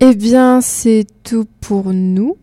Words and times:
Eh 0.00 0.14
bien, 0.14 0.60
c'est 0.60 1.06
tout 1.22 1.46
pour 1.60 1.92
nous. 1.92 2.36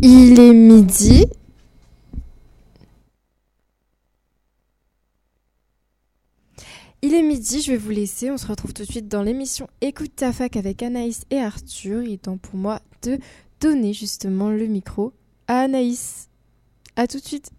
Il 0.00 0.38
est 0.38 0.52
midi. 0.52 1.26
Il 7.02 7.14
est 7.14 7.22
midi, 7.22 7.60
je 7.60 7.72
vais 7.72 7.76
vous 7.76 7.90
laisser. 7.90 8.30
On 8.30 8.36
se 8.36 8.46
retrouve 8.46 8.72
tout 8.72 8.82
de 8.84 8.90
suite 8.90 9.08
dans 9.08 9.22
l'émission 9.22 9.68
Écoute 9.80 10.14
ta 10.16 10.32
fac 10.32 10.56
avec 10.56 10.82
Anaïs 10.82 11.22
et 11.30 11.40
Arthur. 11.40 12.02
Il 12.02 12.12
est 12.12 12.22
temps 12.22 12.38
pour 12.38 12.56
moi 12.56 12.80
de 13.02 13.18
donner 13.60 13.92
justement 13.92 14.50
le 14.50 14.66
micro 14.66 15.12
à 15.48 15.60
Anaïs. 15.60 16.28
À 16.96 17.06
tout 17.06 17.18
de 17.18 17.24
suite. 17.24 17.50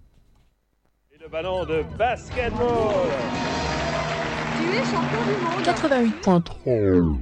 Et 1.13 1.17
le 1.21 1.29
ballon 1.29 1.63
de 1.65 1.83
basketball. 1.95 3.07
Tu 4.57 4.75
es 4.75 4.83
champion 4.83 5.21
du 5.25 5.33
monde. 5.43 5.63
88.3. 6.65 7.17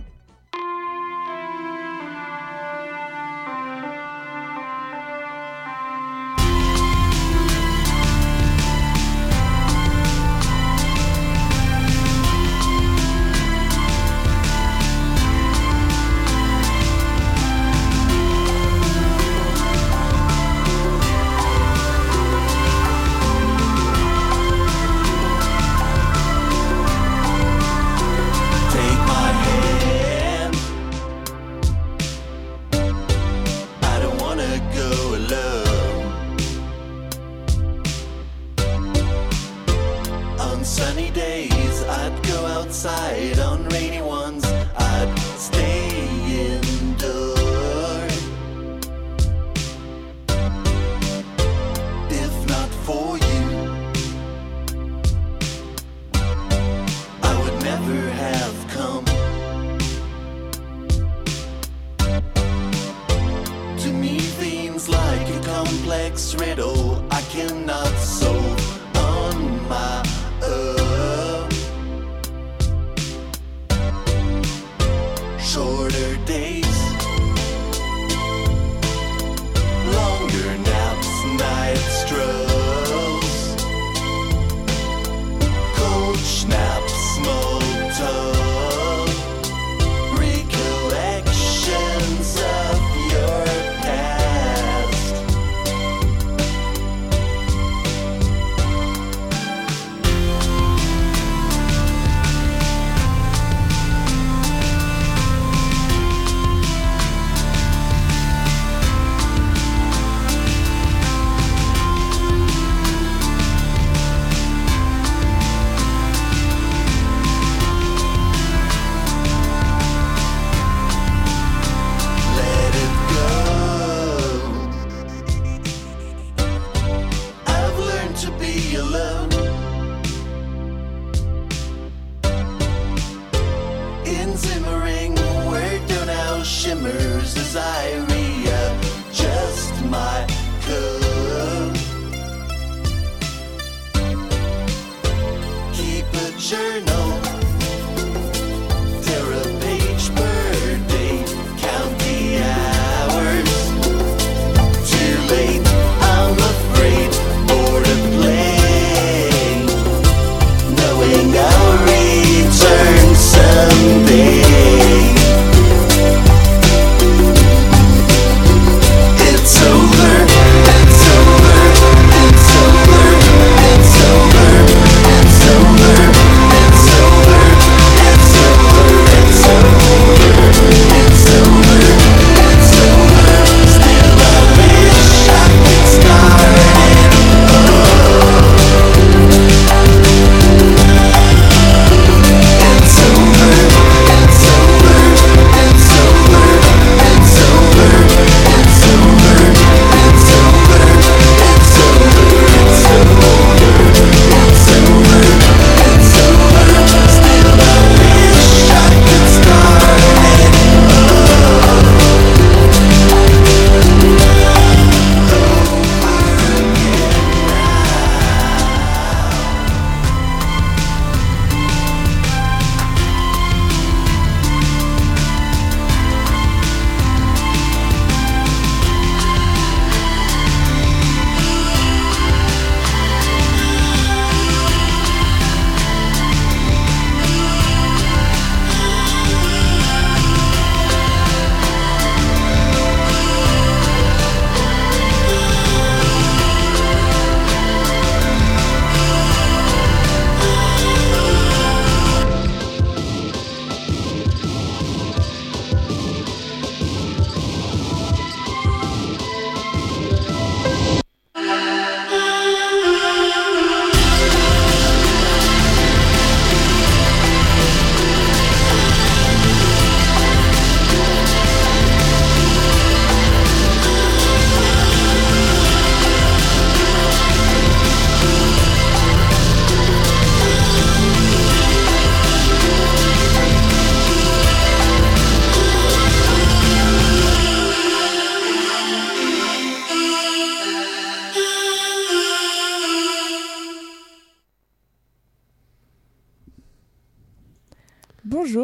Shorter 75.56 76.18
days, 76.26 76.75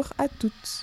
Bonjour 0.02 0.14
à 0.18 0.26
toutes. 0.26 0.82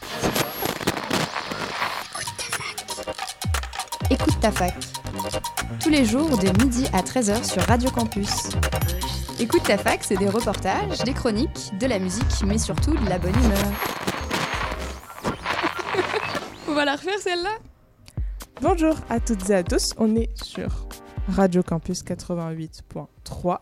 Écoute 4.09 4.39
ta 4.39 4.49
fac. 4.49 4.73
Tous 5.81 5.89
les 5.89 6.05
jours 6.05 6.37
de 6.37 6.63
midi 6.63 6.85
à 6.93 7.01
13h 7.01 7.43
sur 7.43 7.61
Radio 7.63 7.89
Campus. 7.91 8.29
Écoute 9.37 9.63
ta 9.63 9.77
fac, 9.77 10.05
c'est 10.05 10.15
des 10.15 10.29
reportages, 10.29 10.99
des 10.99 11.13
chroniques, 11.13 11.71
de 11.77 11.87
la 11.87 11.99
musique, 11.99 12.43
mais 12.45 12.57
surtout 12.57 12.95
de 12.95 13.09
la 13.09 13.19
bonne 13.19 13.35
humeur. 13.35 13.57
On 16.69 16.73
va 16.73 16.85
la 16.85 16.93
refaire 16.93 17.19
celle-là? 17.19 17.57
Bonjour 18.61 18.95
à 19.09 19.19
toutes 19.19 19.49
et 19.49 19.55
à 19.55 19.63
tous, 19.63 19.95
on 19.97 20.15
est 20.15 20.29
sur 20.41 20.87
Radio 21.27 21.61
Campus 21.61 22.03
88.3. 22.03 23.57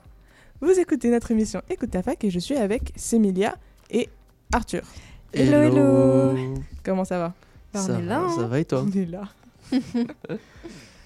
Vous 0.62 0.80
écoutez 0.80 1.10
notre 1.10 1.32
émission 1.32 1.64
Écoute 1.70 1.92
ta 1.92 2.04
fac 2.04 2.24
et 2.24 2.30
je 2.30 2.40
suis 2.40 2.58
avec 2.58 2.94
Sémilia 2.96 3.56
et 3.90 4.10
Arthur. 4.54 4.84
Hello, 5.34 5.62
hello. 5.62 6.56
Comment 6.84 7.04
ça 7.04 7.20
va? 7.20 7.34
Bah, 7.74 7.82
on 7.84 7.88
ça 7.88 8.00
est 8.00 8.04
là, 8.04 8.20
va, 8.20 8.26
hein. 8.26 8.36
ça 8.36 8.48
va 8.48 8.60
et 8.60 8.66
toi? 8.66 8.86
On 8.88 8.92
est 8.98 9.06
là. 9.06 9.24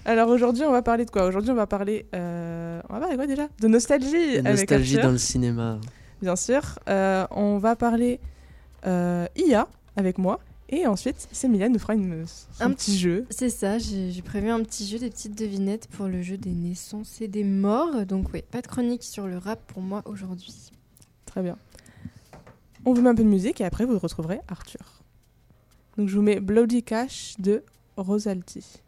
Alors 0.04 0.28
aujourd'hui, 0.28 0.62
on 0.64 0.70
va 0.70 0.82
parler 0.82 1.04
de 1.04 1.10
quoi? 1.10 1.26
Aujourd'hui, 1.26 1.50
on 1.50 1.56
va 1.56 1.66
parler, 1.66 2.06
euh, 2.14 2.80
on 2.88 2.94
va 2.94 3.00
parler 3.00 3.14
de 3.14 3.18
quoi 3.18 3.26
déjà? 3.26 3.48
De 3.60 3.68
nostalgie. 3.68 4.40
La 4.40 4.52
nostalgie 4.52 4.96
dans 4.96 5.10
le 5.10 5.18
cinéma. 5.18 5.78
Bien 6.20 6.36
sûr. 6.36 6.78
Euh, 6.88 7.26
on 7.32 7.58
va 7.58 7.74
parler 7.74 8.20
euh, 8.86 9.26
IA 9.36 9.66
avec 9.96 10.18
moi. 10.18 10.38
Et 10.68 10.86
ensuite, 10.86 11.28
Sémilia 11.32 11.68
nous 11.68 11.78
fera 11.78 11.94
une, 11.94 12.24
un, 12.60 12.66
Un 12.66 12.70
petit 12.70 12.96
jeu. 12.96 13.26
C'est 13.28 13.50
ça, 13.50 13.78
j'ai 13.78 14.10
j'ai 14.10 14.22
prévu 14.22 14.48
un 14.48 14.62
petit 14.62 14.86
jeu, 14.86 14.98
des 14.98 15.10
petites 15.10 15.36
devinettes 15.36 15.86
pour 15.88 16.06
le 16.06 16.22
jeu 16.22 16.38
des 16.38 16.54
naissances 16.54 17.20
et 17.20 17.28
des 17.28 17.44
morts. 17.44 18.06
Donc 18.06 18.28
oui, 18.32 18.42
pas 18.50 18.62
de 18.62 18.68
chronique 18.68 19.02
sur 19.02 19.26
le 19.26 19.36
rap 19.36 19.60
pour 19.66 19.82
moi 19.82 20.02
aujourd'hui. 20.06 20.54
Très 21.26 21.42
bien. 21.42 21.58
On 22.84 22.94
vous 22.94 23.02
met 23.02 23.10
un 23.10 23.14
peu 23.14 23.22
de 23.22 23.28
musique 23.28 23.60
et 23.60 23.64
après 23.64 23.84
vous 23.84 23.98
retrouverez 23.98 24.40
Arthur. 24.48 25.02
Donc 25.96 26.08
je 26.08 26.16
vous 26.16 26.22
mets 26.22 26.40
Bloody 26.40 26.82
Cash 26.82 27.36
de 27.38 27.62
Rosalty. 27.96 28.82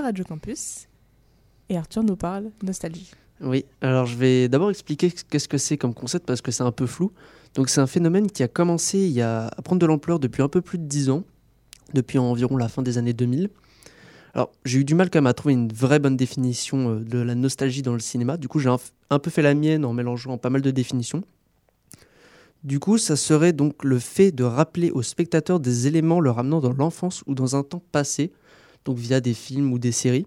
Sur 0.00 0.04
Radio 0.06 0.24
Campus. 0.24 0.88
Et 1.68 1.76
Arthur 1.76 2.02
nous 2.02 2.16
parle 2.16 2.50
nostalgie. 2.62 3.10
Oui, 3.42 3.66
alors 3.82 4.06
je 4.06 4.16
vais 4.16 4.48
d'abord 4.48 4.70
expliquer 4.70 5.10
qu'est-ce 5.10 5.46
que 5.46 5.58
c'est 5.58 5.76
comme 5.76 5.92
concept 5.92 6.26
parce 6.26 6.40
que 6.40 6.50
c'est 6.50 6.62
un 6.62 6.72
peu 6.72 6.86
flou. 6.86 7.12
Donc 7.54 7.68
c'est 7.68 7.82
un 7.82 7.86
phénomène 7.86 8.30
qui 8.30 8.42
a 8.42 8.48
commencé 8.48 8.98
il 8.98 9.12
y 9.12 9.20
a, 9.20 9.48
à 9.48 9.62
prendre 9.62 9.78
de 9.78 9.86
l'ampleur 9.86 10.18
depuis 10.18 10.42
un 10.42 10.48
peu 10.48 10.62
plus 10.62 10.78
de 10.78 10.84
10 10.84 11.10
ans, 11.10 11.24
depuis 11.92 12.18
environ 12.18 12.56
la 12.56 12.68
fin 12.68 12.80
des 12.82 12.96
années 12.96 13.12
2000. 13.12 13.50
Alors 14.32 14.50
j'ai 14.64 14.78
eu 14.78 14.84
du 14.84 14.94
mal 14.94 15.10
quand 15.10 15.18
même 15.18 15.26
à 15.26 15.34
trouver 15.34 15.52
une 15.54 15.70
vraie 15.70 15.98
bonne 15.98 16.16
définition 16.16 16.94
euh, 16.94 17.00
de 17.00 17.18
la 17.18 17.34
nostalgie 17.34 17.82
dans 17.82 17.92
le 17.92 18.00
cinéma. 18.00 18.38
Du 18.38 18.48
coup 18.48 18.58
j'ai 18.58 18.70
un, 18.70 18.78
un 19.10 19.18
peu 19.18 19.30
fait 19.30 19.42
la 19.42 19.54
mienne 19.54 19.84
en 19.84 19.92
mélangeant 19.92 20.38
pas 20.38 20.50
mal 20.50 20.62
de 20.62 20.70
définitions. 20.70 21.22
Du 22.62 22.78
coup, 22.78 22.98
ça 22.98 23.16
serait 23.16 23.54
donc 23.54 23.82
le 23.84 23.98
fait 23.98 24.32
de 24.32 24.44
rappeler 24.44 24.90
aux 24.90 25.00
spectateurs 25.00 25.60
des 25.60 25.86
éléments 25.86 26.20
le 26.20 26.30
ramenant 26.30 26.60
dans 26.60 26.74
l'enfance 26.74 27.24
ou 27.26 27.34
dans 27.34 27.56
un 27.56 27.62
temps 27.62 27.82
passé, 27.90 28.32
donc 28.84 28.98
via 28.98 29.20
des 29.20 29.34
films 29.34 29.72
ou 29.72 29.78
des 29.78 29.92
séries. 29.92 30.26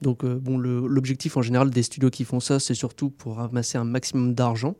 Donc 0.00 0.24
euh, 0.24 0.40
l'objectif 0.88 1.36
en 1.36 1.42
général 1.42 1.70
des 1.70 1.82
studios 1.82 2.10
qui 2.10 2.24
font 2.24 2.40
ça, 2.40 2.58
c'est 2.58 2.74
surtout 2.74 3.10
pour 3.10 3.36
ramasser 3.36 3.78
un 3.78 3.84
maximum 3.84 4.34
d'argent 4.34 4.74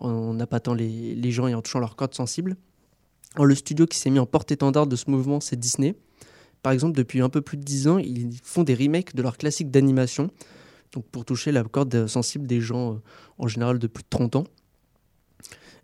en, 0.00 0.38
appâtant 0.40 0.74
les, 0.74 1.30
gens 1.30 1.48
et 1.48 1.54
en 1.54 1.62
touchant 1.62 1.80
leur 1.80 1.96
corde 1.96 2.14
sensible. 2.14 2.56
Alors, 3.34 3.46
le 3.46 3.54
studio 3.54 3.86
qui 3.86 3.98
s'est 3.98 4.10
mis 4.10 4.18
en 4.18 4.26
porte-étendard 4.26 4.86
de 4.86 4.96
ce 4.96 5.10
mouvement, 5.10 5.40
c'est 5.40 5.58
Disney. 5.58 5.94
Par 6.62 6.72
exemple, 6.72 6.96
depuis 6.96 7.20
un 7.20 7.28
peu 7.28 7.40
plus 7.40 7.56
de 7.56 7.62
10 7.62 7.88
ans, 7.88 7.98
ils 7.98 8.30
font 8.42 8.62
des 8.62 8.74
remakes 8.74 9.14
de 9.14 9.22
leurs 9.22 9.36
classiques 9.36 9.70
d'animation, 9.70 10.30
pour 11.12 11.24
toucher 11.24 11.52
la 11.52 11.62
corde 11.64 12.06
sensible 12.06 12.46
des 12.46 12.60
gens 12.60 12.94
euh, 12.94 12.96
en 13.38 13.46
général 13.46 13.78
de 13.78 13.86
plus 13.86 14.02
de 14.02 14.08
30 14.08 14.36
ans. 14.36 14.44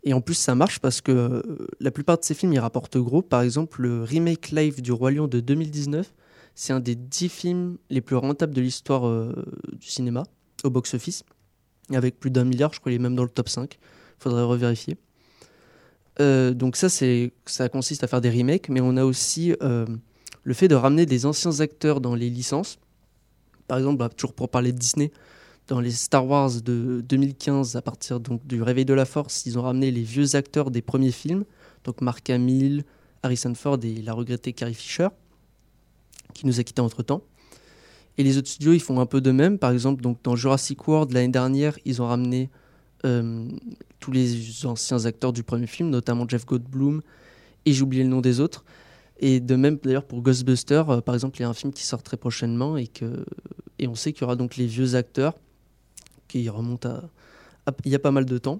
Et 0.05 0.13
en 0.13 0.21
plus, 0.21 0.35
ça 0.35 0.53
marche 0.53 0.79
parce 0.79 1.01
que 1.01 1.11
euh, 1.11 1.67
la 1.79 1.89
plupart 1.89 2.19
de 2.19 2.23
ces 2.23 2.35
films, 2.35 2.53
ils 2.53 2.59
rapportent 2.59 2.97
gros. 2.97 3.23
Par 3.23 3.41
exemple, 3.41 3.81
le 3.81 4.03
remake 4.03 4.51
live 4.51 4.81
du 4.81 4.91
Roi 4.91 5.11
Lion 5.11 5.27
de 5.27 5.39
2019, 5.39 6.13
c'est 6.53 6.73
un 6.73 6.79
des 6.79 6.95
10 6.95 7.29
films 7.29 7.77
les 7.89 8.01
plus 8.01 8.15
rentables 8.15 8.53
de 8.53 8.61
l'histoire 8.61 9.07
euh, 9.07 9.33
du 9.73 9.87
cinéma 9.87 10.23
au 10.63 10.69
box-office, 10.69 11.23
avec 11.91 12.19
plus 12.19 12.29
d'un 12.29 12.43
milliard, 12.43 12.71
je 12.73 12.79
crois 12.79 12.91
qu'il 12.91 12.99
est 12.99 13.03
même 13.03 13.15
dans 13.15 13.23
le 13.23 13.29
top 13.29 13.49
5. 13.49 13.77
faudrait 14.19 14.43
revérifier. 14.43 14.95
Euh, 16.21 16.53
donc 16.53 16.75
ça, 16.75 16.87
ça 16.89 17.69
consiste 17.69 18.03
à 18.03 18.07
faire 18.07 18.21
des 18.21 18.29
remakes, 18.29 18.69
mais 18.69 18.81
on 18.81 18.95
a 18.97 19.03
aussi 19.03 19.53
le 19.59 20.53
fait 20.53 20.67
de 20.67 20.75
ramener 20.75 21.05
des 21.05 21.25
anciens 21.25 21.59
acteurs 21.59 21.99
dans 21.99 22.15
les 22.15 22.29
licences. 22.29 22.77
Par 23.67 23.79
exemple, 23.79 23.97
bah, 23.97 24.09
toujours 24.09 24.33
pour 24.33 24.49
parler 24.49 24.71
de 24.71 24.77
Disney, 24.77 25.11
dans 25.67 25.79
les 25.79 25.91
Star 25.91 26.25
Wars 26.25 26.61
de 26.61 27.01
2015, 27.07 27.75
à 27.75 27.81
partir 27.81 28.19
donc, 28.19 28.45
du 28.45 28.61
Réveil 28.61 28.85
de 28.85 28.93
la 28.93 29.05
Force, 29.05 29.45
ils 29.45 29.57
ont 29.57 29.63
ramené 29.63 29.91
les 29.91 30.03
vieux 30.03 30.35
acteurs 30.35 30.69
des 30.69 30.81
premiers 30.81 31.11
films, 31.11 31.43
donc 31.83 32.01
Mark 32.01 32.29
Hamill, 32.29 32.83
Harrison 33.23 33.53
Ford 33.55 33.79
et 33.83 34.01
la 34.01 34.13
regrettée 34.13 34.53
Carrie 34.53 34.75
Fisher, 34.75 35.07
qui 36.33 36.45
nous 36.45 36.59
a 36.59 36.63
quittés 36.63 36.81
entre-temps. 36.81 37.21
Et 38.17 38.23
les 38.23 38.37
autres 38.37 38.47
studios, 38.47 38.73
ils 38.73 38.81
font 38.81 38.99
un 38.99 39.05
peu 39.05 39.21
de 39.21 39.31
même. 39.31 39.57
Par 39.57 39.71
exemple, 39.71 40.01
donc, 40.01 40.19
dans 40.23 40.35
Jurassic 40.35 40.87
World, 40.87 41.11
l'année 41.11 41.29
dernière, 41.29 41.77
ils 41.83 42.01
ont 42.01 42.07
ramené 42.07 42.49
euh, 43.05 43.49
tous 43.99 44.11
les 44.11 44.65
anciens 44.65 45.05
acteurs 45.05 45.33
du 45.33 45.43
premier 45.43 45.67
film, 45.67 45.89
notamment 45.89 46.27
Jeff 46.27 46.45
Goldblum, 46.45 47.01
et 47.65 47.73
j'ai 47.73 47.81
oublié 47.81 48.03
le 48.03 48.09
nom 48.09 48.21
des 48.21 48.39
autres. 48.39 48.63
Et 49.19 49.39
de 49.39 49.55
même, 49.55 49.79
d'ailleurs, 49.83 50.05
pour 50.05 50.21
Ghostbusters, 50.21 50.89
euh, 50.89 51.01
par 51.01 51.15
exemple, 51.15 51.37
il 51.39 51.41
y 51.41 51.45
a 51.45 51.49
un 51.49 51.53
film 51.53 51.73
qui 51.73 51.83
sort 51.83 52.03
très 52.03 52.17
prochainement 52.17 52.77
et, 52.77 52.87
que, 52.87 53.25
et 53.79 53.87
on 53.87 53.95
sait 53.95 54.13
qu'il 54.13 54.21
y 54.21 54.25
aura 54.25 54.35
donc 54.35 54.55
les 54.55 54.67
vieux 54.67 54.95
acteurs 54.95 55.33
qui 56.27 56.47
remontent 56.49 56.89
à, 57.67 57.71
il 57.83 57.91
y 57.91 57.95
a 57.95 57.99
pas 57.99 58.11
mal 58.11 58.25
de 58.25 58.37
temps. 58.37 58.59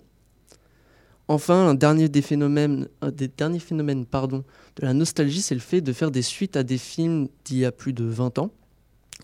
Enfin, 1.28 1.68
un 1.70 1.74
dernier 1.74 2.08
des 2.08 2.22
phénomènes, 2.22 2.88
des 3.14 3.28
derniers 3.28 3.60
phénomènes 3.60 4.06
pardon, 4.06 4.44
de 4.76 4.86
la 4.86 4.94
nostalgie, 4.94 5.42
c'est 5.42 5.56
le 5.56 5.62
fait 5.62 5.82
de 5.82 5.92
faire 5.92 6.12
des 6.12 6.22
suites 6.22 6.56
à 6.56 6.64
des 6.64 6.78
films 6.78 7.28
d'il 7.46 7.58
y 7.58 7.66
a 7.66 7.72
plus 7.72 7.94
de 7.94 8.04
20 8.04 8.38
ans. 8.38 8.52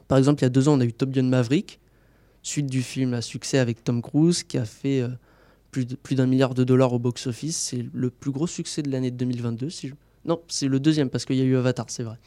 Par 0.07 0.17
exemple, 0.17 0.41
il 0.41 0.45
y 0.45 0.47
a 0.47 0.49
deux 0.49 0.67
ans, 0.67 0.77
on 0.77 0.79
a 0.79 0.85
eu 0.85 0.93
Top 0.93 1.11
Gun 1.11 1.23
Maverick, 1.23 1.79
suite 2.41 2.67
du 2.67 2.81
film 2.81 3.13
à 3.13 3.21
succès 3.21 3.59
avec 3.59 3.83
Tom 3.83 4.01
Cruise, 4.01 4.43
qui 4.43 4.57
a 4.57 4.65
fait 4.65 5.01
euh, 5.01 5.09
plus 5.71 6.15
d'un 6.15 6.25
milliard 6.25 6.55
de 6.55 6.63
dollars 6.63 6.93
au 6.93 6.99
box-office. 6.99 7.55
C'est 7.55 7.85
le 7.93 8.09
plus 8.09 8.31
gros 8.31 8.47
succès 8.47 8.81
de 8.81 8.89
l'année 8.89 9.11
2022. 9.11 9.69
Si 9.69 9.91
Non, 10.25 10.41
c'est 10.47 10.67
le 10.67 10.79
deuxième, 10.79 11.09
parce 11.09 11.25
qu'il 11.25 11.37
y 11.37 11.41
a 11.41 11.45
eu 11.45 11.55
Avatar, 11.55 11.85
c'est 11.89 12.03
vrai. 12.03 12.17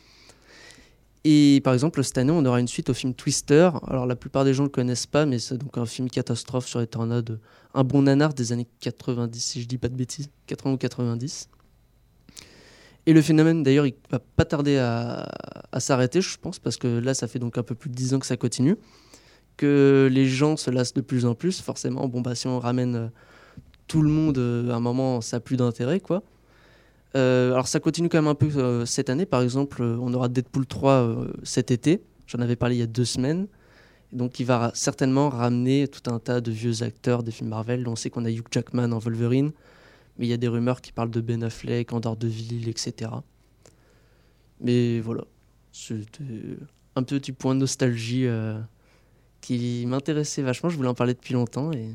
Et 1.24 1.62
par 1.64 1.72
exemple, 1.72 2.04
cette 2.04 2.18
année, 2.18 2.32
on 2.32 2.44
aura 2.44 2.60
une 2.60 2.68
suite 2.68 2.90
au 2.90 2.94
film 2.94 3.14
Twister. 3.14 3.70
Alors, 3.86 4.06
la 4.06 4.14
plupart 4.14 4.44
des 4.44 4.52
gens 4.52 4.64
ne 4.64 4.68
le 4.68 4.72
connaissent 4.72 5.06
pas, 5.06 5.24
mais 5.24 5.38
c'est 5.38 5.56
donc 5.56 5.78
un 5.78 5.86
film 5.86 6.10
catastrophe 6.10 6.66
sur 6.66 6.80
les 6.80 6.86
tornades. 6.86 7.40
Un 7.72 7.82
bon 7.82 8.02
nanar 8.02 8.34
des 8.34 8.52
années 8.52 8.66
90, 8.80 9.40
si 9.42 9.62
je 9.62 9.66
dis 9.66 9.78
pas 9.78 9.88
de 9.88 9.96
bêtises. 9.96 10.28
80 10.46 10.74
ou 10.74 10.76
90. 10.76 11.48
Et 13.06 13.12
le 13.14 13.22
phénomène, 13.22 13.62
d'ailleurs, 13.62 13.86
il 13.86 13.94
va 14.10 14.18
pas 14.18 14.44
tarder 14.44 14.76
à, 14.76 15.26
à 15.72 15.80
s'arrêter, 15.80 16.20
je 16.20 16.38
pense, 16.38 16.58
parce 16.58 16.76
que 16.76 16.86
là, 16.86 17.14
ça 17.14 17.26
fait 17.26 17.38
donc 17.38 17.56
un 17.56 17.62
peu 17.62 17.74
plus 17.74 17.88
de 17.88 17.94
10 17.94 18.14
ans 18.14 18.18
que 18.18 18.26
ça 18.26 18.36
continue. 18.36 18.76
Que 19.56 20.08
les 20.10 20.26
gens 20.26 20.58
se 20.58 20.70
lassent 20.70 20.94
de 20.94 21.00
plus 21.00 21.24
en 21.24 21.34
plus. 21.34 21.62
Forcément, 21.62 22.06
bon, 22.06 22.20
bah, 22.20 22.34
si 22.34 22.48
on 22.48 22.58
ramène 22.58 22.96
euh, 22.96 23.08
tout 23.86 24.02
le 24.02 24.10
monde, 24.10 24.36
euh, 24.36 24.70
à 24.70 24.74
un 24.74 24.80
moment, 24.80 25.22
ça 25.22 25.38
n'a 25.38 25.40
plus 25.40 25.56
d'intérêt, 25.56 26.00
quoi. 26.00 26.22
Euh, 27.16 27.52
alors 27.52 27.68
ça 27.68 27.78
continue 27.80 28.08
quand 28.08 28.18
même 28.18 28.28
un 28.28 28.34
peu 28.34 28.50
euh, 28.56 28.86
cette 28.86 29.08
année. 29.08 29.26
Par 29.26 29.42
exemple, 29.42 29.82
euh, 29.82 29.96
on 30.00 30.12
aura 30.14 30.28
Deadpool 30.28 30.66
3 30.66 30.92
euh, 30.92 31.32
cet 31.44 31.70
été. 31.70 32.02
J'en 32.26 32.40
avais 32.40 32.56
parlé 32.56 32.76
il 32.76 32.78
y 32.78 32.82
a 32.82 32.86
deux 32.86 33.04
semaines. 33.04 33.46
Donc 34.12 34.40
il 34.40 34.46
va 34.46 34.70
certainement 34.74 35.28
ramener 35.28 35.88
tout 35.88 36.10
un 36.10 36.18
tas 36.18 36.40
de 36.40 36.50
vieux 36.50 36.82
acteurs 36.82 37.22
des 37.22 37.30
films 37.30 37.50
Marvel. 37.50 37.86
On 37.88 37.96
sait 37.96 38.10
qu'on 38.10 38.24
a 38.24 38.30
Hugh 38.30 38.46
Jackman 38.50 38.92
en 38.92 38.98
Wolverine. 38.98 39.52
Mais 40.18 40.26
il 40.26 40.28
y 40.28 40.32
a 40.32 40.36
des 40.36 40.48
rumeurs 40.48 40.80
qui 40.80 40.92
parlent 40.92 41.10
de 41.10 41.20
Ben 41.20 41.42
Affleck, 41.42 41.92
Andor 41.92 42.16
de 42.16 42.28
Ville, 42.28 42.68
etc. 42.68 43.10
Mais 44.60 45.00
voilà, 45.00 45.24
c'était 45.72 46.22
un 46.94 47.02
petit 47.02 47.32
point 47.32 47.56
de 47.56 47.60
nostalgie 47.60 48.28
qui 49.40 49.84
m'intéressait 49.88 50.42
vachement. 50.42 50.70
Je 50.70 50.76
voulais 50.76 50.88
en 50.88 50.94
parler 50.94 51.14
depuis 51.14 51.34
longtemps 51.34 51.72
et 51.72 51.88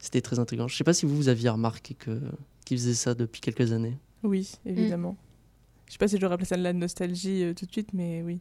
c'était 0.00 0.20
très 0.20 0.40
intriguant. 0.40 0.66
Je 0.66 0.76
sais 0.76 0.82
pas 0.82 0.94
si 0.94 1.06
vous, 1.06 1.14
vous 1.14 1.28
aviez 1.28 1.48
remarqué 1.48 1.94
que 1.94 2.18
qu'ils 2.64 2.78
faisaient 2.78 2.94
ça 2.94 3.14
depuis 3.14 3.40
quelques 3.40 3.72
années. 3.72 3.96
Oui, 4.24 4.50
évidemment. 4.66 5.16
Je 5.86 5.92
sais 5.92 5.98
pas 5.98 6.08
si 6.08 6.18
je 6.18 6.26
rappelé 6.26 6.46
ça 6.46 6.56
de 6.56 6.62
la 6.62 6.72
nostalgie 6.72 7.44
euh, 7.44 7.54
tout 7.54 7.66
de 7.66 7.70
suite, 7.72 7.92
mais 7.92 8.22
oui. 8.22 8.40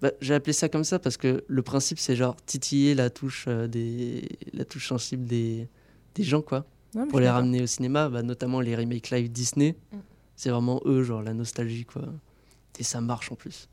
Bah, 0.00 0.12
j'ai 0.20 0.34
appelé 0.34 0.52
ça 0.52 0.68
comme 0.68 0.84
ça 0.84 0.98
parce 0.98 1.16
que 1.16 1.42
le 1.46 1.62
principe 1.62 1.98
c'est 1.98 2.16
genre 2.16 2.36
titiller 2.44 2.94
la 2.94 3.08
touche 3.10 3.46
euh, 3.48 3.66
des 3.66 4.28
la 4.52 4.64
touche 4.66 4.88
sensible 4.88 5.24
des, 5.24 5.68
des 6.14 6.22
gens 6.22 6.42
quoi 6.42 6.66
Non, 6.94 7.08
pour 7.08 7.18
les 7.18 7.30
ramener 7.30 7.62
au 7.62 7.66
cinéma 7.66 8.10
bah, 8.10 8.22
notamment 8.22 8.60
les 8.60 8.76
remakes 8.76 9.08
live 9.10 9.32
Disney 9.32 9.74
Mm. 9.92 9.96
c'est 10.36 10.50
vraiment 10.50 10.82
eux 10.84 11.02
genre 11.02 11.22
la 11.22 11.32
nostalgie 11.32 11.86
quoi 11.86 12.02
et 12.78 12.82
ça 12.84 13.00
marche 13.00 13.32
en 13.32 13.36
plus 13.36 13.70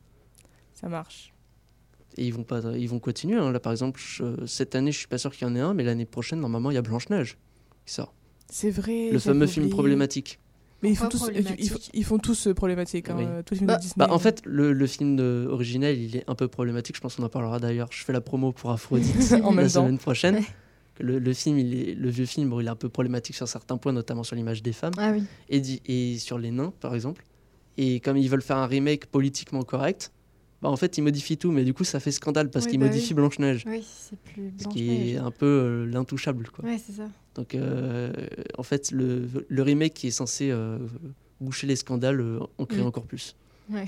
Ça 0.76 0.88
marche. 0.88 1.34
et 2.16 2.26
ils 2.26 2.34
vont 2.34 2.46
pas 2.46 2.62
ils 2.78 2.88
vont 2.88 3.00
continuer 3.00 3.38
hein. 3.38 3.52
là 3.52 3.60
par 3.60 3.74
exemple 3.74 4.00
je- 4.02 4.46
cette 4.46 4.76
année 4.76 4.94
je 4.94 5.00
suis 5.00 5.08
pas 5.10 5.18
sûr 5.18 5.30
qu'il 5.36 5.46
y 5.46 5.52
en 5.52 5.56
ait 5.58 5.60
un 5.60 5.74
mais 5.74 5.84
l'année 5.84 6.06
prochaine 6.06 6.40
normalement 6.40 6.72
il 6.72 6.76
y 6.76 6.78
a 6.78 6.82
Blanche 6.82 7.10
Neige 7.10 7.38
qui 7.86 7.94
sort 7.94 8.14
C'est 8.50 8.72
vrai. 8.72 9.10
le 9.12 9.20
fameux 9.20 9.46
film 9.48 9.70
problématique 9.70 10.40
Mais 10.84 10.90
ils 10.92 10.96
font 10.98 11.08
tous, 11.10 11.30
ils, 11.34 11.56
ils 11.60 11.70
font- 11.70 11.80
ils 11.94 12.04
font 12.06 12.18
tous 12.20 12.48
euh, 12.48 12.54
problématiques, 12.54 13.10
hein, 13.10 13.16
Oui. 13.18 13.24
euh, 13.26 13.42
tous 13.44 13.54
les 13.54 13.58
films 13.60 13.68
Bah, 13.68 13.78
de 13.78 13.82
Disney. 13.82 14.06
Bah, 14.06 14.14
en 14.14 14.20
fait, 14.20 14.42
le, 14.46 14.74
le 14.74 14.88
film 14.88 15.16
de- 15.16 15.48
original, 15.50 15.98
il 15.98 16.18
est 16.18 16.24
un 16.28 16.36
peu 16.36 16.48
problématique. 16.48 16.96
Je 16.98 17.02
pense 17.02 17.16
qu'on 17.16 17.24
en 17.24 17.30
parlera 17.30 17.60
d'ailleurs. 17.60 17.88
Je 17.92 18.04
fais 18.04 18.14
la 18.14 18.22
promo 18.22 18.52
pour 18.52 18.70
Aphrodite 18.72 19.16
En 19.44 19.54
la 19.56 19.64
temps. 19.64 19.70
semaine 19.70 19.98
prochaine. 19.98 20.36
Ouais. 20.36 20.44
Le, 21.00 21.18
le 21.18 21.34
film, 21.34 21.58
il 21.58 21.74
est, 21.74 21.94
le 21.96 22.10
vieux 22.10 22.26
film, 22.28 22.50
bon, 22.50 22.60
il 22.60 22.68
est 22.68 22.70
un 22.70 22.76
peu 22.76 22.88
problématique 22.90 23.36
sur 23.36 23.48
certains 23.48 23.78
points, 23.78 23.94
notamment 23.94 24.24
sur 24.24 24.36
l'image 24.36 24.62
des 24.62 24.74
femmes 24.74 24.94
Ah 24.98 25.12
oui. 25.16 25.24
et, 25.50 25.60
di- 25.60 25.82
et 25.88 26.20
sur 26.20 26.38
les 26.38 26.52
nains, 26.52 26.72
par 26.82 26.94
exemple. 26.94 27.24
Et 27.78 28.00
comme 28.00 28.18
ils 28.18 28.30
veulent 28.30 28.44
faire 28.44 28.58
un 28.58 28.68
remake 28.68 29.08
politiquement 29.08 29.64
correct, 29.64 30.12
bah, 30.64 30.70
en 30.70 30.76
fait, 30.78 30.98
ils 30.98 31.02
modifient 31.02 31.38
tout. 31.38 31.52
Mais 31.52 31.64
du 31.66 31.74
coup, 31.74 31.84
ça 31.84 32.00
fait 32.00 32.12
scandale 32.12 32.50
parce 32.50 32.66
Oui, 32.66 32.72
qu'ils 32.72 32.80
bah 32.80 32.88
modifient 32.88 33.14
Blanche-Neige. 33.14 33.64
Oui, 33.68 33.86
c'est 33.86 34.18
plus 34.18 34.52
Ce 34.58 34.64
blanche 34.64 34.74
qui 34.74 35.12
est 35.12 35.18
un 35.18 35.30
peu 35.32 35.46
euh, 35.46 35.86
l'intouchable. 35.86 36.50
Quoi. 36.50 36.66
Ouais, 36.66 36.78
c'est 36.78 36.94
ça. 36.94 37.08
Donc, 37.36 37.54
euh, 37.54 38.12
en 38.58 38.64
fait, 38.64 38.90
le, 38.92 39.28
le 39.48 39.62
remake 39.62 39.94
qui 39.94 40.08
est 40.08 40.12
censé 40.12 40.50
euh, 40.52 40.78
boucher 41.42 41.68
les 41.68 41.76
scandales 41.76 42.24
en 42.58 42.66
crée 42.66 42.82
Mm. 42.82 42.86
encore 42.88 43.06
plus. 43.06 43.36
Ouais. 43.70 43.88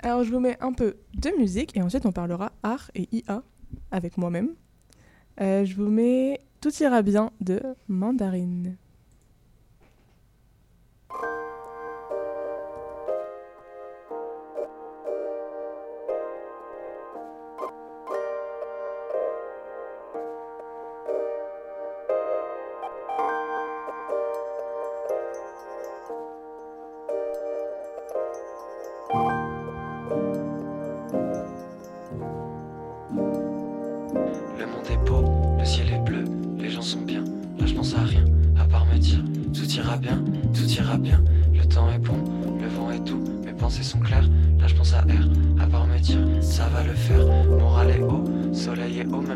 Alors, 0.00 0.22
je 0.24 0.30
vous 0.30 0.40
mets 0.40 0.58
un 0.60 0.72
peu 0.72 0.96
de 1.14 1.30
musique 1.38 1.74
et 1.76 1.82
ensuite 1.82 2.04
on 2.04 2.12
parlera 2.12 2.52
art 2.62 2.90
et 2.94 3.08
IA 3.12 3.42
avec 3.90 4.18
moi-même. 4.18 4.50
Je 5.38 5.74
vous 5.74 5.88
mets 5.88 6.40
Tout 6.60 6.72
ira 6.82 7.00
bien 7.02 7.30
de 7.40 7.60
Mandarine. 7.88 8.76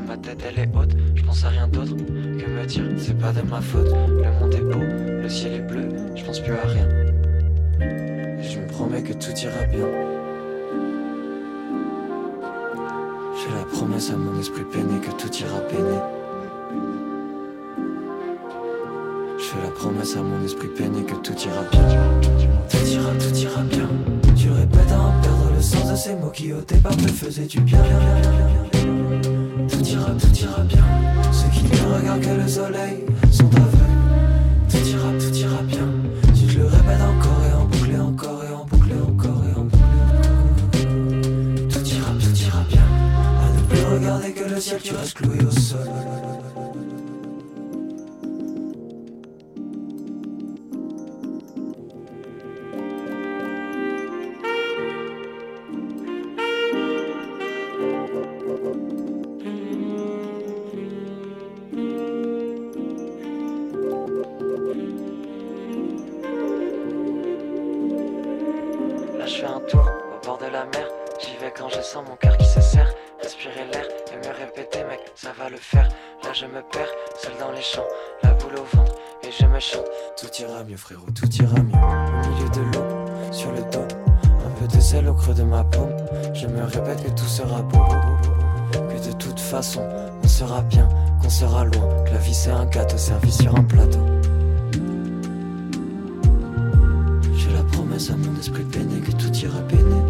Ma 0.08 0.16
tête 0.16 0.42
elle 0.48 0.58
est 0.58 0.68
haute. 0.74 0.90
Je 1.14 1.22
pense 1.22 1.44
à 1.44 1.48
rien 1.50 1.68
d'autre 1.68 1.94
que 1.94 2.50
me 2.50 2.64
dire 2.66 2.84
c'est 2.96 3.18
pas 3.18 3.32
de 3.32 3.42
ma 3.42 3.60
faute. 3.60 3.92
Le 4.08 4.40
monde 4.40 4.54
est 4.54 4.60
beau, 4.60 4.80
le 5.22 5.28
ciel 5.28 5.52
est 5.54 5.60
bleu, 5.60 5.88
je 6.16 6.24
pense 6.24 6.40
plus 6.40 6.54
à 6.54 6.66
rien. 6.66 6.88
Je 8.40 8.58
me 8.58 8.66
promets 8.66 9.02
que 9.02 9.12
tout 9.12 9.36
ira 9.36 9.64
bien. 9.70 9.86
J'ai 13.36 13.54
la 13.54 13.64
promesse 13.64 14.10
à 14.10 14.16
mon 14.16 14.40
esprit 14.40 14.64
peiné 14.72 14.98
que 15.00 15.10
tout 15.10 15.34
ira 15.36 15.60
peiné. 15.68 15.98
Je 19.38 19.44
fais 19.44 19.62
la 19.62 19.70
promesse 19.70 20.16
à 20.16 20.22
mon 20.22 20.42
esprit 20.44 20.68
peiné 20.68 21.02
que 21.02 21.14
tout 21.16 21.36
ira 21.38 21.62
bien. 21.70 21.82
Tout 22.70 22.86
ira, 22.86 23.12
tout 23.12 23.36
ira 23.36 23.62
bien. 23.62 23.88
Tu 24.34 24.50
répètes 24.50 24.92
à 24.92 25.00
en 25.00 25.20
perdre 25.20 25.50
le 25.54 25.62
sens 25.62 25.90
de 25.90 25.96
ces 25.96 26.14
mots 26.14 26.30
qui 26.30 26.52
au 26.52 26.60
départ 26.62 26.96
te 26.96 27.08
faisaient 27.08 27.46
du 27.46 27.60
bien. 27.60 27.82
Tout 28.72 28.97
ira, 29.92 30.11
tout 30.12 30.37
ira 30.37 30.62
bien. 30.62 30.85
Ceux 31.33 31.48
qui 31.48 31.64
ne 31.64 31.94
regardent 31.94 32.20
que 32.20 32.42
le 32.42 32.48
soleil 32.48 33.05
sont 33.31 33.46
aveugles. 33.46 33.74
Tout 34.68 34.87
ira, 34.87 35.11
tout 35.18 35.35
ira 35.35 35.62
bien. 35.62 35.88
Tu 36.35 36.46
te 36.46 36.59
le 36.59 36.66
répètes 36.66 37.03
encore 37.03 37.42
et 37.48 37.55
en 37.55 37.64
boucle 37.64 38.01
encore 38.01 38.44
et 38.44 38.53
en 38.53 38.64
boucle 38.64 38.90
et 38.90 39.01
encore 39.01 39.44
et 39.44 39.59
en 39.59 39.64
boucle. 39.64 39.79
Tout 41.68 41.87
ira, 41.87 42.12
tout 42.20 42.37
ira 42.37 42.62
bien. 42.68 42.87
À 43.42 43.51
ne 43.55 43.61
plus 43.68 43.85
regarder 43.94 44.33
que 44.33 44.44
le 44.44 44.61
ciel, 44.61 44.81
tu 44.83 44.94
restes 44.94 45.14
cloué 45.14 45.38
au 45.44 45.51
sol. 45.51 45.88
Sel 84.88 85.07
au 85.07 85.12
creux 85.12 85.35
de 85.35 85.42
ma 85.42 85.64
paume 85.64 85.94
Je 86.33 86.46
me 86.46 86.62
répète 86.62 87.05
que 87.05 87.11
tout 87.11 87.27
sera 87.27 87.61
beau 87.61 87.79
Que 88.72 89.07
de 89.07 89.12
toute 89.18 89.38
façon 89.38 89.83
on 90.24 90.29
sera 90.29 90.62
bien 90.62 90.88
Qu'on 91.20 91.29
sera 91.29 91.64
loin 91.64 92.05
Que 92.07 92.12
la 92.12 92.18
vie 92.18 92.33
c'est 92.33 92.51
un 92.51 92.64
gâteau 92.64 92.96
servi 92.96 93.31
sur 93.31 93.55
un 93.55 93.64
plateau 93.64 94.01
J'ai 97.37 97.53
la 97.53 97.62
promesse 97.64 98.11
à 98.11 98.16
mon 98.16 98.35
esprit 98.40 98.64
peiné 98.64 99.01
que 99.01 99.12
tout 99.12 99.35
ira 99.37 99.61
peiné. 99.68 100.01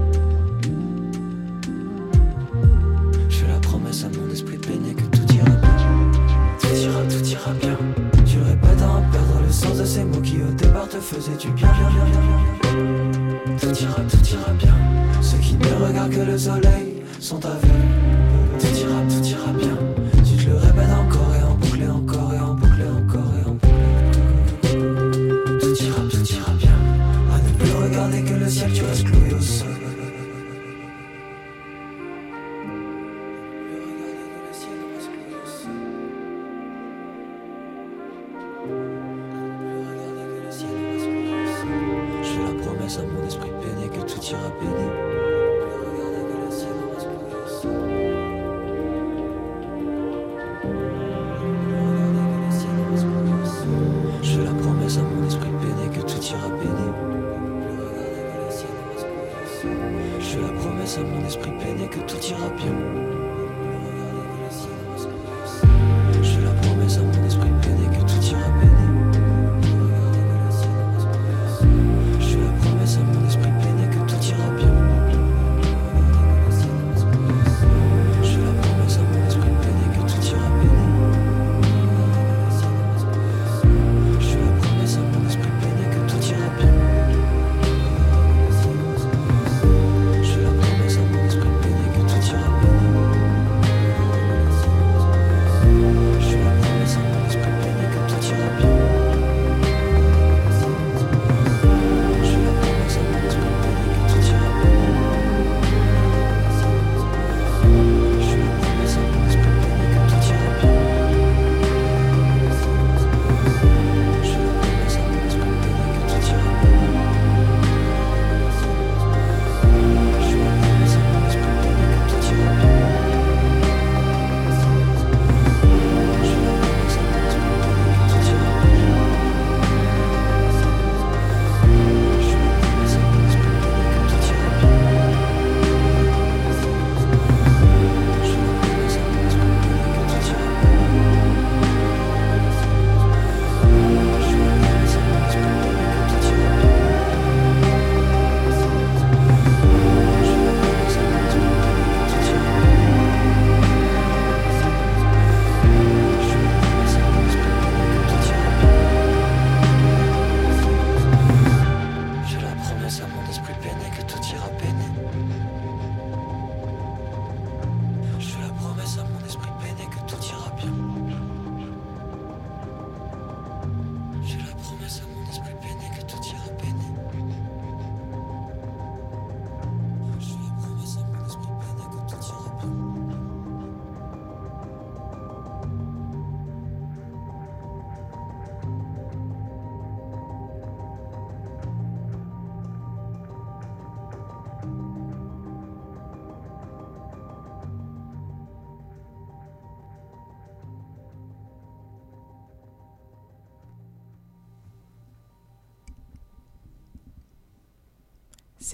J'ai 3.29 3.47
la 3.49 3.59
promesse 3.61 4.05
à 4.05 4.09
mon 4.17 4.31
esprit 4.33 4.59
peiné 4.59 4.95
que 4.95 5.03
tout 5.17 5.35
ira 5.35 5.45
bien. 5.45 6.11
Tout 6.61 6.77
ira, 6.77 7.03
tout 7.03 7.25
ira 7.27 7.53
bien. 7.61 7.88
Le 9.49 9.53
sens 9.55 9.79
de 9.79 9.85
ces 9.85 10.05
mots 10.05 10.21
qui 10.21 10.37
au 10.43 10.53
départ 10.53 10.87
te 10.89 10.99
faisaient 10.99 11.37
du 11.37 11.49
bien. 11.53 11.69
bien, 11.73 11.89
bien, 11.89 12.05
bien, 12.05 12.21
bien. 12.61 13.57
Tout 13.57 13.83
ira, 13.83 14.03
tout 14.03 14.27
ira 14.31 14.53
bien. 14.53 14.75
Ceux 15.23 15.39
qui 15.39 15.55
ne 15.55 15.87
regardent 15.87 16.13
que 16.13 16.21
le 16.21 16.37
soleil 16.37 17.03
sont 17.19 17.43
aveugles. 17.47 17.67
Tout 18.61 18.67
ira, 18.67 19.01
tout 19.09 19.27
ira 19.27 19.53
bien. 19.59 19.78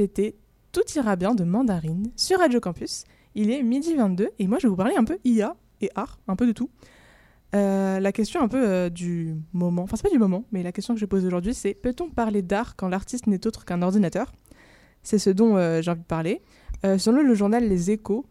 C'était 0.05 0.37
Tout 0.71 0.83
ira 0.97 1.17
bien 1.17 1.35
de 1.35 1.45
Mandarine 1.45 2.11
sur 2.15 2.39
Radio 2.39 2.61
Campus. 2.61 3.05
Il 3.35 3.51
est 3.51 3.63
midi 3.63 3.95
22 3.95 4.33
et 4.39 4.47
moi 4.47 4.59
je 4.59 4.67
vais 4.67 4.69
vous 4.69 4.77
parler 4.77 4.97
un 4.97 5.05
peu 5.05 5.17
IA 5.25 5.57
et 5.81 5.89
art, 5.95 6.19
un 6.29 6.37
peu 6.37 6.47
de 6.47 6.53
tout. 6.53 6.69
Euh, 7.55 8.01
la 8.01 8.13
question 8.13 8.43
un 8.43 8.49
peu 8.49 8.63
euh, 8.63 8.91
du 8.91 9.35
moment, 9.55 9.85
enfin 9.85 9.97
c'est 9.97 10.03
pas 10.03 10.11
du 10.11 10.19
moment, 10.19 10.45
mais 10.53 10.63
la 10.63 10.73
question 10.73 10.93
que 10.93 11.01
je 11.01 11.07
pose 11.07 11.25
aujourd'hui 11.25 11.55
c'est 11.55 11.73
peut-on 11.73 12.11
parler 12.11 12.43
d'art 12.43 12.77
quand 12.77 12.89
l'artiste 12.89 13.29
n'est 13.29 13.47
autre 13.47 13.65
qu'un 13.65 13.81
ordinateur? 13.81 14.31
C'est 15.03 15.19
ce 15.19 15.31
dont 15.31 15.57
euh, 15.57 15.81
j'ai 15.81 15.91
envie 15.91 16.01
de 16.01 16.05
parler. 16.05 16.43
Selon 16.99 17.23
le 17.23 17.35
journal 17.35 17.67
Les 17.67 17.91
Échos, 17.91 18.27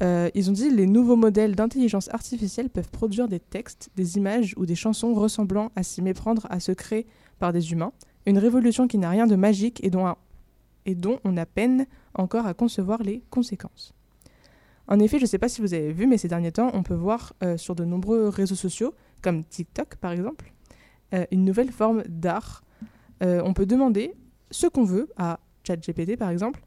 ils 0.00 0.48
ont 0.48 0.52
dit 0.54 0.70
les 0.70 0.86
nouveaux 0.86 1.16
modèles 1.16 1.54
d'intelligence 1.54 2.08
artificielle 2.08 2.70
peuvent 2.70 2.88
produire 2.88 3.28
des 3.28 3.38
textes, 3.38 3.90
des 3.96 4.16
images 4.16 4.54
ou 4.56 4.64
des 4.64 4.76
chansons 4.76 5.12
ressemblant 5.12 5.72
à 5.76 5.82
s'y 5.82 6.00
méprendre 6.00 6.46
à 6.48 6.58
se 6.58 6.72
créer 6.72 7.06
par 7.38 7.52
des 7.52 7.72
humains. 7.72 7.92
Une 8.24 8.38
révolution 8.38 8.88
qui 8.88 8.96
n'a 8.96 9.10
rien 9.10 9.26
de 9.26 9.36
magique 9.36 9.84
et 9.84 9.90
dont, 9.90 10.06
et 10.88 10.94
dont 10.94 11.20
on 11.22 11.36
a 11.36 11.44
peine 11.44 11.86
encore 12.14 12.46
à 12.46 12.54
concevoir 12.54 13.02
les 13.02 13.22
conséquences. 13.28 13.92
En 14.88 14.98
effet, 15.00 15.18
je 15.18 15.24
ne 15.24 15.28
sais 15.28 15.38
pas 15.38 15.50
si 15.50 15.60
vous 15.60 15.74
avez 15.74 15.92
vu, 15.92 16.06
mais 16.06 16.16
ces 16.16 16.28
derniers 16.28 16.50
temps, 16.50 16.70
on 16.72 16.82
peut 16.82 16.94
voir 16.94 17.34
euh, 17.44 17.58
sur 17.58 17.74
de 17.74 17.84
nombreux 17.84 18.30
réseaux 18.30 18.54
sociaux, 18.54 18.94
comme 19.20 19.44
TikTok 19.44 19.96
par 19.96 20.12
exemple, 20.12 20.50
euh, 21.12 21.26
une 21.30 21.44
nouvelle 21.44 21.70
forme 21.70 22.04
d'art. 22.08 22.64
Euh, 23.22 23.42
on 23.44 23.52
peut 23.52 23.66
demander 23.66 24.14
ce 24.50 24.66
qu'on 24.66 24.84
veut 24.84 25.10
à 25.18 25.40
ChatGPT 25.62 26.16
par 26.16 26.30
exemple, 26.30 26.62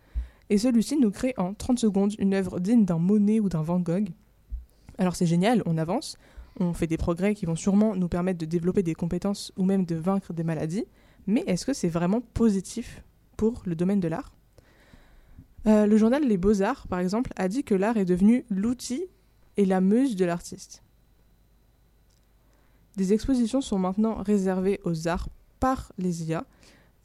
et 0.51 0.59
celui-ci 0.59 0.97
nous 0.97 1.09
crée 1.09 1.33
en 1.37 1.55
30 1.55 1.79
secondes 1.79 2.13
une 2.19 2.35
œuvre 2.35 2.59
digne 2.59 2.85
d'un 2.85 2.99
Monet 2.99 3.39
ou 3.39 3.49
d'un 3.49 3.63
Van 3.63 3.79
Gogh. 3.79 4.09
Alors 4.99 5.15
c'est 5.15 5.25
génial, 5.25 5.63
on 5.65 5.79
avance, 5.79 6.15
on 6.59 6.73
fait 6.73 6.85
des 6.85 6.97
progrès 6.97 7.33
qui 7.33 7.47
vont 7.47 7.55
sûrement 7.55 7.95
nous 7.95 8.07
permettre 8.07 8.37
de 8.37 8.45
développer 8.45 8.83
des 8.83 8.93
compétences 8.93 9.51
ou 9.57 9.65
même 9.65 9.83
de 9.83 9.95
vaincre 9.95 10.31
des 10.31 10.43
maladies, 10.43 10.85
mais 11.25 11.43
est-ce 11.47 11.65
que 11.65 11.73
c'est 11.73 11.89
vraiment 11.89 12.21
positif? 12.21 13.03
Pour 13.41 13.63
le 13.65 13.73
domaine 13.73 13.99
de 13.99 14.07
l'art 14.07 14.31
Euh, 15.65 15.87
Le 15.87 15.97
journal 15.97 16.23
Les 16.27 16.37
Beaux-Arts, 16.37 16.87
par 16.87 16.99
exemple, 16.99 17.31
a 17.35 17.47
dit 17.47 17.63
que 17.63 17.73
l'art 17.73 17.97
est 17.97 18.05
devenu 18.05 18.45
l'outil 18.51 19.03
et 19.57 19.65
la 19.65 19.81
muse 19.81 20.15
de 20.15 20.25
l'artiste. 20.25 20.83
Des 22.97 23.13
expositions 23.13 23.61
sont 23.61 23.79
maintenant 23.79 24.15
réservées 24.21 24.79
aux 24.83 25.07
arts 25.07 25.27
par 25.59 25.91
les 25.97 26.23
IA. 26.23 26.45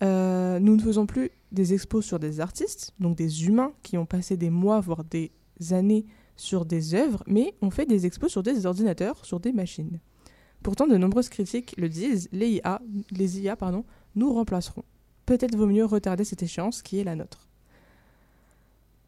Euh, 0.02 0.58
nous 0.60 0.76
ne 0.76 0.82
faisons 0.82 1.06
plus 1.06 1.30
des 1.52 1.72
expos 1.72 2.04
sur 2.04 2.18
des 2.18 2.40
artistes, 2.40 2.92
donc 3.00 3.16
des 3.16 3.46
humains 3.46 3.72
qui 3.82 3.96
ont 3.96 4.04
passé 4.04 4.36
des 4.36 4.50
mois, 4.50 4.80
voire 4.80 5.04
des 5.04 5.32
années 5.70 6.04
sur 6.36 6.66
des 6.66 6.94
œuvres, 6.94 7.22
mais 7.26 7.54
on 7.62 7.70
fait 7.70 7.86
des 7.86 8.04
expos 8.04 8.30
sur 8.30 8.42
des 8.42 8.66
ordinateurs, 8.66 9.24
sur 9.24 9.40
des 9.40 9.52
machines. 9.52 10.00
Pourtant, 10.62 10.86
de 10.86 10.98
nombreuses 10.98 11.30
critiques 11.30 11.74
le 11.78 11.88
disent, 11.88 12.28
les 12.30 12.50
IA, 12.56 12.82
les 13.10 13.40
IA 13.40 13.56
nous 14.14 14.32
remplaceront. 14.34 14.84
Peut-être 15.26 15.56
vaut 15.56 15.66
mieux 15.66 15.84
retarder 15.84 16.24
cette 16.24 16.42
échéance 16.42 16.82
qui 16.82 16.98
est 16.98 17.04
la 17.04 17.16
nôtre. 17.16 17.48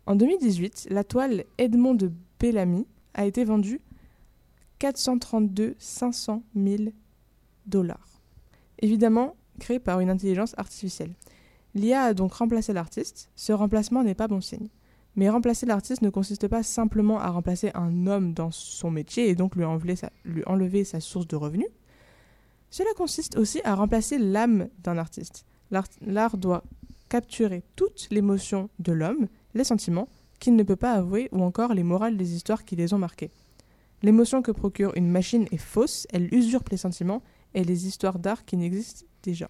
En 0.07 0.17
2018, 0.17 0.89
la 0.91 1.05
toile 1.05 1.45
Edmond 1.59 1.95
de 1.95 2.13
Bellamy 2.41 2.87
a 3.15 3.25
été 3.25 3.45
vendue 3.45 3.81
432 4.79 5.75
500 5.79 6.43
000 6.57 6.85
dollars. 7.67 8.21
Évidemment, 8.81 9.37
créée 9.59 9.79
par 9.79 10.01
une 10.01 10.11
intelligence 10.11 10.55
artificielle. 10.57 11.15
L'IA 11.75 12.03
a 12.03 12.15
donc 12.15 12.33
remplacé 12.35 12.73
l'artiste. 12.73 13.31
Ce 13.37 13.53
remplacement 13.53 14.03
n'est 14.03 14.15
pas 14.15 14.29
bon 14.29 14.41
signe. 14.41 14.69
Mais 15.17 15.29
remplacer 15.29 15.67
l'artiste 15.67 16.03
ne 16.03 16.11
consiste 16.11 16.49
pas 16.49 16.63
simplement 16.63 17.19
à 17.19 17.29
remplacer 17.29 17.71
un 17.75 18.07
homme 18.07 18.35
dans 18.35 18.51
son 18.51 18.91
métier 18.91 19.29
et 19.29 19.35
donc 19.35 19.57
lui 19.57 19.65
enlever 19.65 19.97
sa, 19.97 20.11
lui 20.25 20.43
enlever 20.47 20.85
sa 20.85 21.01
source 21.01 21.27
de 21.27 21.37
revenus. 21.37 21.69
Cela 22.71 22.91
consiste 22.97 23.37
aussi 23.37 23.61
à 23.65 23.75
remplacer 23.75 24.19
l'âme 24.19 24.69
d'un 24.83 24.97
artiste. 24.97 25.45
L'art- 25.71 26.37
doit 26.37 26.65
capturer 27.09 27.63
toute 27.77 28.09
l'émotion 28.11 28.69
de 28.79 28.93
l'homme, 28.93 29.29
les 29.55 29.65
sentiments 29.65 30.09
qu'il 30.41 30.57
ne 30.57 30.63
peut 30.63 30.77
pas 30.77 30.93
avouer 30.93 31.29
ou 31.33 31.43
encore 31.43 31.75
les 31.75 31.83
morales 31.83 32.17
des 32.17 32.35
histoires 32.35 32.65
qui 32.65 32.77
les 32.77 32.95
ont 32.95 32.99
marqués. 32.99 33.31
L'émotion 34.03 34.43
que 34.43 34.53
procure 34.53 34.93
une 34.97 35.11
machine 35.11 35.47
est 35.51 35.57
fausse, 35.57 36.07
elle 36.13 36.33
usurpe 36.33 36.69
les 36.69 36.77
sentiments 36.77 37.23
et 37.55 37.65
les 37.65 37.87
histoires 37.87 38.19
d'art 38.19 38.45
qui 38.45 38.57
n'existent 38.57 39.07
déjà. 39.23 39.49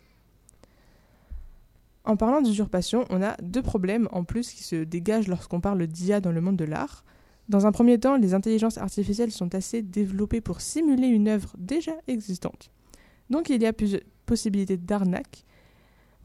En 2.05 2.17
parlant 2.17 2.41
d'usurpation, 2.41 3.05
on 3.11 3.21
a 3.23 3.37
deux 3.43 3.61
problèmes 3.61 4.09
en 4.13 4.25
plus 4.25 4.53
qui 4.53 4.63
se 4.65 4.77
dégagent 4.77 5.29
lorsqu'on 5.29 5.61
parle 5.61 5.87
d'IA 5.87 6.21
dans 6.21 6.33
le 6.33 6.41
monde 6.41 6.57
de 6.57 6.65
l'art. 6.65 7.05
Dans 7.51 7.67
un 7.67 7.73
premier 7.73 7.99
temps, 7.99 8.17
les 8.17 8.33
intelligences 8.33 8.79
artificielles 8.79 9.33
sont 9.33 9.55
assez 9.55 9.83
développées 9.83 10.41
pour 10.41 10.63
simuler 10.63 11.09
une 11.09 11.29
œuvre 11.29 11.55
déjà 11.59 11.93
existante. 12.07 12.71
Donc 13.29 13.51
il 13.51 13.61
y 13.61 13.67
a 13.67 13.75
plusieurs 13.75 14.01
possibilités 14.25 14.79
d'arnaque. 14.79 15.45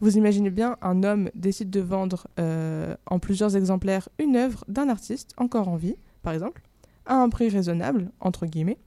Vous 0.04 0.18
imaginez 0.18 0.50
bien, 0.50 0.76
un 0.82 1.02
homme 1.04 1.30
décide 1.34 1.70
de 1.70 1.80
vendre 1.80 2.28
euh, 2.38 2.94
en 3.06 3.20
plusieurs 3.20 3.56
exemplaires 3.56 4.10
une 4.20 4.36
œuvre 4.36 4.66
d'un 4.68 4.90
artiste 4.90 5.32
encore 5.38 5.70
en 5.70 5.78
vie, 5.78 5.96
par 6.24 6.34
exemple, 6.34 6.62
à 7.06 7.16
un 7.16 7.30
prix 7.30 7.48
raisonnable, 7.48 8.12
entre 8.20 8.46
guillemets. 8.46 8.80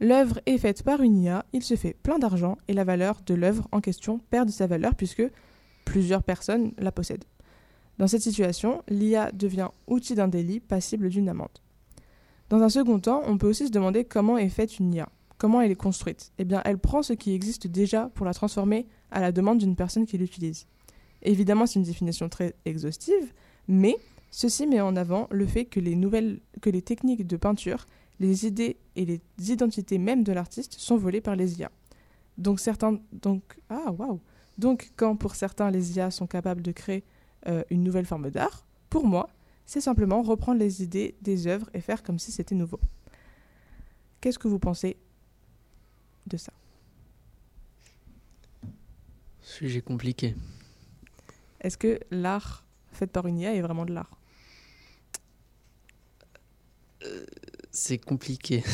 L'œuvre 0.00 0.40
est 0.44 0.58
faite 0.58 0.82
par 0.82 1.00
une 1.00 1.16
IA, 1.16 1.46
il 1.54 1.62
se 1.62 1.74
fait 1.74 1.96
plein 2.02 2.18
d'argent 2.18 2.58
et 2.68 2.74
la 2.74 2.84
valeur 2.84 3.22
de 3.24 3.32
l'œuvre 3.32 3.66
en 3.72 3.80
question 3.80 4.20
perd 4.28 4.48
de 4.48 4.52
sa 4.52 4.66
valeur 4.66 4.94
puisque 4.94 5.22
plusieurs 5.86 6.22
personnes 6.22 6.72
la 6.76 6.92
possèdent. 6.92 7.24
Dans 7.96 8.06
cette 8.06 8.20
situation, 8.20 8.82
l'IA 8.90 9.32
devient 9.32 9.70
outil 9.86 10.14
d'un 10.14 10.28
délit 10.28 10.60
passible 10.60 11.08
d'une 11.08 11.30
amende. 11.30 11.48
Dans 12.50 12.60
un 12.60 12.68
second 12.68 12.98
temps, 12.98 13.22
on 13.24 13.38
peut 13.38 13.48
aussi 13.48 13.68
se 13.68 13.72
demander 13.72 14.04
comment 14.04 14.36
est 14.36 14.50
faite 14.50 14.78
une 14.78 14.92
IA, 14.92 15.08
comment 15.38 15.62
elle 15.62 15.70
est 15.70 15.76
construite. 15.76 16.30
Eh 16.36 16.44
bien, 16.44 16.60
elle 16.66 16.76
prend 16.78 17.02
ce 17.02 17.14
qui 17.14 17.32
existe 17.32 17.68
déjà 17.68 18.10
pour 18.14 18.26
la 18.26 18.34
transformer 18.34 18.86
à 19.14 19.20
la 19.20 19.32
demande 19.32 19.58
d'une 19.58 19.76
personne 19.76 20.04
qui 20.04 20.18
l'utilise. 20.18 20.66
Évidemment, 21.22 21.66
c'est 21.66 21.78
une 21.78 21.84
définition 21.84 22.28
très 22.28 22.54
exhaustive, 22.66 23.32
mais 23.68 23.96
ceci 24.30 24.66
met 24.66 24.80
en 24.80 24.96
avant 24.96 25.28
le 25.30 25.46
fait 25.46 25.64
que 25.64 25.80
les 25.80 25.94
nouvelles, 25.94 26.40
que 26.60 26.68
les 26.68 26.82
techniques 26.82 27.26
de 27.26 27.36
peinture, 27.36 27.86
les 28.20 28.46
idées 28.46 28.76
et 28.96 29.06
les 29.06 29.20
identités 29.38 29.98
même 29.98 30.24
de 30.24 30.32
l'artiste 30.32 30.74
sont 30.74 30.96
volées 30.96 31.20
par 31.20 31.36
les 31.36 31.58
IA. 31.60 31.70
Donc 32.36 32.60
certains, 32.60 32.98
donc 33.12 33.42
ah. 33.70 33.94
Donc 34.58 34.92
quand 34.96 35.16
pour 35.16 35.34
certains 35.36 35.70
les 35.70 35.96
IA 35.96 36.10
sont 36.10 36.26
capables 36.26 36.62
de 36.62 36.72
créer 36.72 37.04
euh, 37.46 37.62
une 37.70 37.84
nouvelle 37.84 38.06
forme 38.06 38.30
d'art, 38.30 38.66
pour 38.90 39.06
moi, 39.06 39.30
c'est 39.64 39.80
simplement 39.80 40.22
reprendre 40.22 40.58
les 40.58 40.82
idées 40.82 41.14
des 41.22 41.46
œuvres 41.46 41.70
et 41.72 41.80
faire 41.80 42.02
comme 42.02 42.18
si 42.18 42.32
c'était 42.32 42.54
nouveau. 42.54 42.80
Qu'est-ce 44.20 44.38
que 44.38 44.48
vous 44.48 44.58
pensez 44.58 44.96
de 46.26 46.36
ça? 46.36 46.52
Sujet 49.54 49.80
compliqué. 49.82 50.34
Est-ce 51.60 51.78
que 51.78 52.00
l'art 52.10 52.64
fait 52.92 53.06
par 53.06 53.26
une 53.26 53.38
IA 53.38 53.54
est 53.54 53.60
vraiment 53.62 53.84
de 53.86 53.92
l'art? 53.94 54.18
C'est 57.70 57.98
compliqué. 57.98 58.64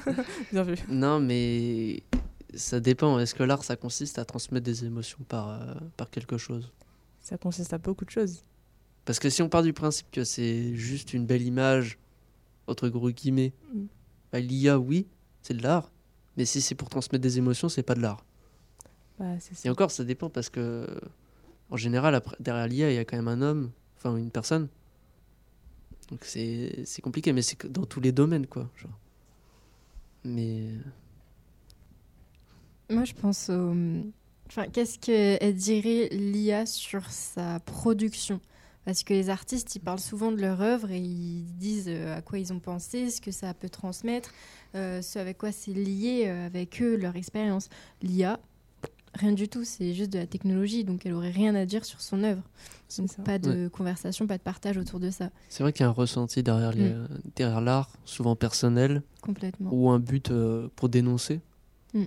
Bien 0.52 0.62
vu. 0.62 0.76
non, 0.88 1.20
mais 1.20 2.02
ça 2.54 2.80
dépend. 2.80 3.18
Est-ce 3.18 3.34
que 3.34 3.42
l'art, 3.44 3.64
ça 3.64 3.76
consiste 3.76 4.18
à 4.18 4.24
transmettre 4.24 4.64
des 4.64 4.84
émotions 4.84 5.18
par, 5.28 5.48
euh, 5.50 5.74
par 5.96 6.10
quelque 6.10 6.36
chose? 6.36 6.70
Ça 7.22 7.38
consiste 7.38 7.72
à 7.72 7.78
beaucoup 7.78 8.04
de 8.04 8.10
choses. 8.10 8.42
Parce 9.04 9.18
que 9.18 9.30
si 9.30 9.40
on 9.40 9.48
part 9.48 9.62
du 9.62 9.72
principe 9.72 10.10
que 10.10 10.24
c'est 10.24 10.74
juste 10.74 11.14
une 11.14 11.26
belle 11.26 11.42
image, 11.42 11.98
entre 12.66 12.88
gros 12.88 13.10
guillemets, 13.10 13.52
Mm. 13.72 13.84
bah, 14.32 14.40
l'IA, 14.40 14.78
oui, 14.78 15.06
c'est 15.42 15.54
de 15.54 15.62
l'art. 15.62 15.90
Mais 16.36 16.44
si 16.44 16.60
c'est 16.60 16.74
pour 16.74 16.88
transmettre 16.90 17.22
des 17.22 17.38
émotions, 17.38 17.68
c'est 17.70 17.82
pas 17.84 17.94
de 17.94 18.00
l'art. 18.02 18.24
Bah, 19.18 19.38
ça. 19.40 19.52
Et 19.64 19.70
encore, 19.70 19.90
ça 19.90 20.04
dépend 20.04 20.30
parce 20.30 20.50
que, 20.50 20.86
en 21.70 21.76
général, 21.76 22.14
après, 22.14 22.36
derrière 22.40 22.66
l'IA, 22.68 22.90
il 22.90 22.96
y 22.96 22.98
a 22.98 23.04
quand 23.04 23.16
même 23.16 23.28
un 23.28 23.42
homme, 23.42 23.70
enfin 23.96 24.16
une 24.16 24.30
personne. 24.30 24.68
Donc 26.10 26.24
c'est 26.24 27.02
compliqué, 27.02 27.32
mais 27.32 27.42
c'est 27.42 27.66
dans 27.66 27.84
tous 27.84 28.00
les 28.00 28.12
domaines, 28.12 28.46
quoi. 28.46 28.70
Genre. 28.76 28.98
Mais 30.24 30.68
Moi, 32.90 33.04
je 33.04 33.14
pense 33.14 33.50
au. 33.50 33.74
Enfin, 34.48 34.68
qu'est-ce 34.68 34.98
qu'elle 34.98 35.54
dirait 35.54 36.08
l'IA 36.12 36.66
sur 36.66 37.10
sa 37.10 37.58
production? 37.60 38.40
Parce 38.84 39.02
que 39.02 39.12
les 39.12 39.30
artistes, 39.30 39.74
ils 39.74 39.80
parlent 39.80 39.98
souvent 39.98 40.30
de 40.30 40.40
leur 40.40 40.60
œuvre 40.62 40.92
et 40.92 41.00
ils 41.00 41.44
disent 41.56 41.88
euh, 41.88 42.16
à 42.16 42.22
quoi 42.22 42.38
ils 42.38 42.52
ont 42.52 42.60
pensé, 42.60 43.10
ce 43.10 43.20
que 43.20 43.32
ça 43.32 43.52
peut 43.52 43.68
transmettre, 43.68 44.32
euh, 44.76 45.02
ce 45.02 45.18
avec 45.18 45.38
quoi 45.38 45.50
c'est 45.50 45.72
lié 45.72 46.26
euh, 46.26 46.46
avec 46.46 46.80
eux, 46.80 46.96
leur 46.96 47.16
expérience. 47.16 47.68
L'IA, 48.00 48.38
rien 49.16 49.32
du 49.32 49.48
tout, 49.48 49.64
c'est 49.64 49.92
juste 49.94 50.10
de 50.12 50.18
la 50.18 50.26
technologie, 50.26 50.84
donc 50.84 51.04
elle 51.06 51.12
aurait 51.14 51.30
rien 51.30 51.54
à 51.54 51.64
dire 51.66 51.84
sur 51.84 52.00
son 52.00 52.22
œuvre. 52.22 52.42
Donc 52.98 53.10
ça. 53.10 53.22
pas 53.22 53.38
de 53.38 53.68
conversation, 53.68 54.26
pas 54.26 54.38
de 54.38 54.42
partage 54.42 54.76
autour 54.76 55.00
de 55.00 55.10
ça, 55.10 55.30
c'est 55.48 55.62
vrai 55.64 55.72
qu'il 55.72 55.80
y 55.82 55.84
a 55.84 55.88
un 55.88 55.92
ressenti 55.92 56.42
derrière 56.42 56.72
les- 56.72 56.94
derrière 57.34 57.60
l'art, 57.60 57.90
souvent 58.04 58.36
personnel, 58.36 59.02
complètement. 59.20 59.70
ou 59.72 59.90
un 59.90 59.98
but 59.98 60.30
euh, 60.30 60.68
pour 60.76 60.88
dénoncer. 60.88 61.40
Mm. 61.94 62.04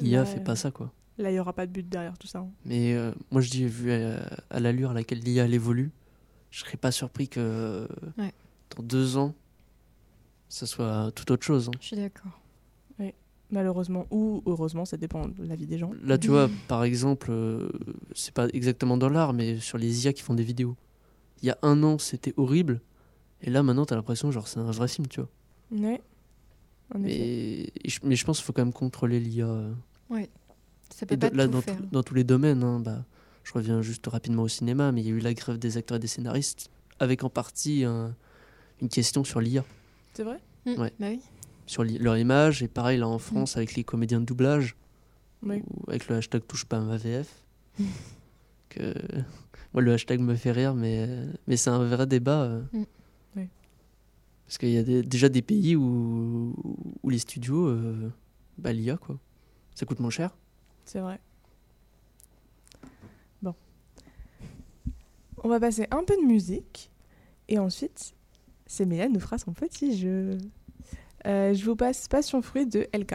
L'IA 0.00 0.24
fait 0.24 0.40
euh, 0.40 0.44
pas 0.44 0.56
ça, 0.56 0.70
quoi. 0.70 0.92
Là, 1.18 1.30
il 1.30 1.34
n'y 1.34 1.38
aura 1.40 1.52
pas 1.52 1.66
de 1.66 1.72
but 1.72 1.88
derrière 1.88 2.16
tout 2.18 2.26
ça. 2.26 2.38
hein. 2.40 2.50
Mais 2.64 2.94
euh, 2.94 3.12
moi, 3.30 3.40
je 3.42 3.50
dis, 3.50 3.64
vu 3.66 3.92
à, 3.92 4.22
à 4.50 4.60
l'allure 4.60 4.90
à 4.90 4.94
laquelle 4.94 5.20
l'IA 5.20 5.46
évolue, 5.46 5.90
je 6.50 6.60
serais 6.60 6.76
pas 6.76 6.90
surpris 6.90 7.28
que 7.28 7.86
Ouais. 8.18 8.32
dans 8.76 8.82
deux 8.82 9.16
ans, 9.16 9.34
ça 10.48 10.66
soit 10.66 11.10
tout 11.14 11.30
autre 11.32 11.44
chose. 11.44 11.68
hein. 11.68 11.78
Je 11.80 11.86
suis 11.86 11.96
d'accord. 11.96 12.32
Malheureusement, 13.52 14.06
ou 14.10 14.42
heureusement, 14.46 14.84
ça 14.84 14.96
dépend 14.96 15.28
de 15.28 15.44
la 15.44 15.54
vie 15.54 15.66
des 15.66 15.78
gens. 15.78 15.92
Là, 16.02 16.18
tu 16.18 16.28
vois, 16.30 16.48
par 16.68 16.82
exemple, 16.82 17.28
euh, 17.30 17.68
c'est 18.14 18.34
pas 18.34 18.48
exactement 18.48 18.96
dans 18.96 19.08
l'art, 19.08 19.32
mais 19.32 19.58
sur 19.60 19.78
les 19.78 20.04
IA 20.04 20.12
qui 20.12 20.22
font 20.22 20.34
des 20.34 20.42
vidéos. 20.42 20.76
Il 21.42 21.46
y 21.46 21.50
a 21.50 21.58
un 21.62 21.82
an, 21.82 21.98
c'était 21.98 22.34
horrible. 22.36 22.80
Et 23.42 23.50
là, 23.50 23.62
maintenant, 23.62 23.84
t'as 23.86 23.96
l'impression, 23.96 24.30
genre, 24.30 24.48
c'est 24.48 24.58
un 24.60 24.70
vrai 24.70 24.88
film, 24.88 25.06
tu 25.08 25.20
vois. 25.20 25.28
Ouais. 25.72 26.00
En 26.94 27.02
effet. 27.04 27.72
Mais, 27.84 27.98
mais 28.08 28.16
je 28.16 28.24
pense 28.24 28.38
qu'il 28.38 28.44
faut 28.46 28.52
quand 28.52 28.64
même 28.64 28.72
contrôler 28.72 29.20
l'IA. 29.20 29.46
euh. 29.46 29.72
Ça 30.94 31.06
peut 31.06 31.14
Et 31.14 31.18
pas 31.18 31.30
de- 31.30 31.36
là, 31.36 31.46
tout 31.46 31.52
dans, 31.52 31.60
faire. 31.62 31.80
dans 31.90 32.02
tous 32.02 32.14
les 32.14 32.22
domaines, 32.24 32.62
hein, 32.62 32.78
bah, 32.78 33.04
je 33.44 33.52
reviens 33.54 33.80
juste 33.82 34.06
rapidement 34.06 34.42
au 34.42 34.48
cinéma, 34.48 34.92
mais 34.92 35.00
il 35.00 35.06
y 35.06 35.10
a 35.10 35.14
eu 35.14 35.20
la 35.20 35.32
grève 35.34 35.58
des 35.58 35.76
acteurs 35.78 35.96
et 35.96 36.00
des 36.00 36.06
scénaristes, 36.06 36.70
avec 37.00 37.24
en 37.24 37.30
partie 37.30 37.84
un- 37.84 38.14
une 38.80 38.88
question 38.90 39.24
sur 39.24 39.40
l'IA, 39.40 39.64
C'est 40.12 40.22
vrai? 40.22 40.38
Mm, 40.66 40.80
ouais. 40.80 40.92
Bah 41.00 41.06
oui. 41.08 41.20
Sur 41.66 41.84
leur 41.84 42.16
image, 42.18 42.62
et 42.62 42.68
pareil 42.68 42.98
là 42.98 43.08
en 43.08 43.18
France 43.18 43.56
avec 43.56 43.74
les 43.74 43.84
comédiens 43.84 44.20
de 44.20 44.24
doublage, 44.26 44.76
Oui. 45.42 45.62
ou 45.70 45.88
avec 45.90 46.08
le 46.08 46.16
hashtag 46.16 46.42
touche 46.46 46.64
pas 46.64 46.78
à 46.78 46.80
ma 46.80 46.96
VF. 46.96 47.28
que... 48.68 48.94
Moi, 49.74 49.82
le 49.82 49.92
hashtag 49.94 50.20
me 50.20 50.34
fait 50.34 50.52
rire, 50.52 50.74
mais, 50.74 51.08
mais 51.46 51.56
c'est 51.56 51.70
un 51.70 51.82
vrai 51.84 52.06
débat. 52.06 52.42
euh. 52.42 52.62
Mm. 52.74 52.84
Oui. 53.36 53.48
Parce 54.46 54.58
qu'il 54.58 54.68
y 54.68 54.76
a 54.76 54.82
des- 54.82 55.02
déjà 55.02 55.30
des 55.30 55.40
pays 55.40 55.76
où, 55.76 56.54
où 57.02 57.08
les 57.08 57.18
studios, 57.18 57.68
euh, 57.68 58.10
bah, 58.58 58.70
l'IA, 58.74 58.98
quoi. 58.98 59.18
Ça 59.74 59.86
coûte 59.86 59.98
moins 60.00 60.10
cher. 60.10 60.36
C'est 60.84 61.00
vrai. 61.00 61.18
Bon. 63.40 63.54
On 65.42 65.48
va 65.48 65.58
passer 65.58 65.86
un 65.90 66.04
peu 66.04 66.16
de 66.16 66.26
musique. 66.26 66.90
Et 67.48 67.58
ensuite, 67.58 68.14
Séméla 68.66 69.08
nous 69.08 69.20
fera 69.20 69.38
son 69.38 69.52
petit 69.54 69.96
jeu. 69.96 70.36
Euh, 71.26 71.54
je 71.54 71.64
vous 71.64 71.76
passe 71.76 72.08
Passion 72.08 72.42
Fruit 72.42 72.66
de 72.66 72.86
LK. 72.92 73.14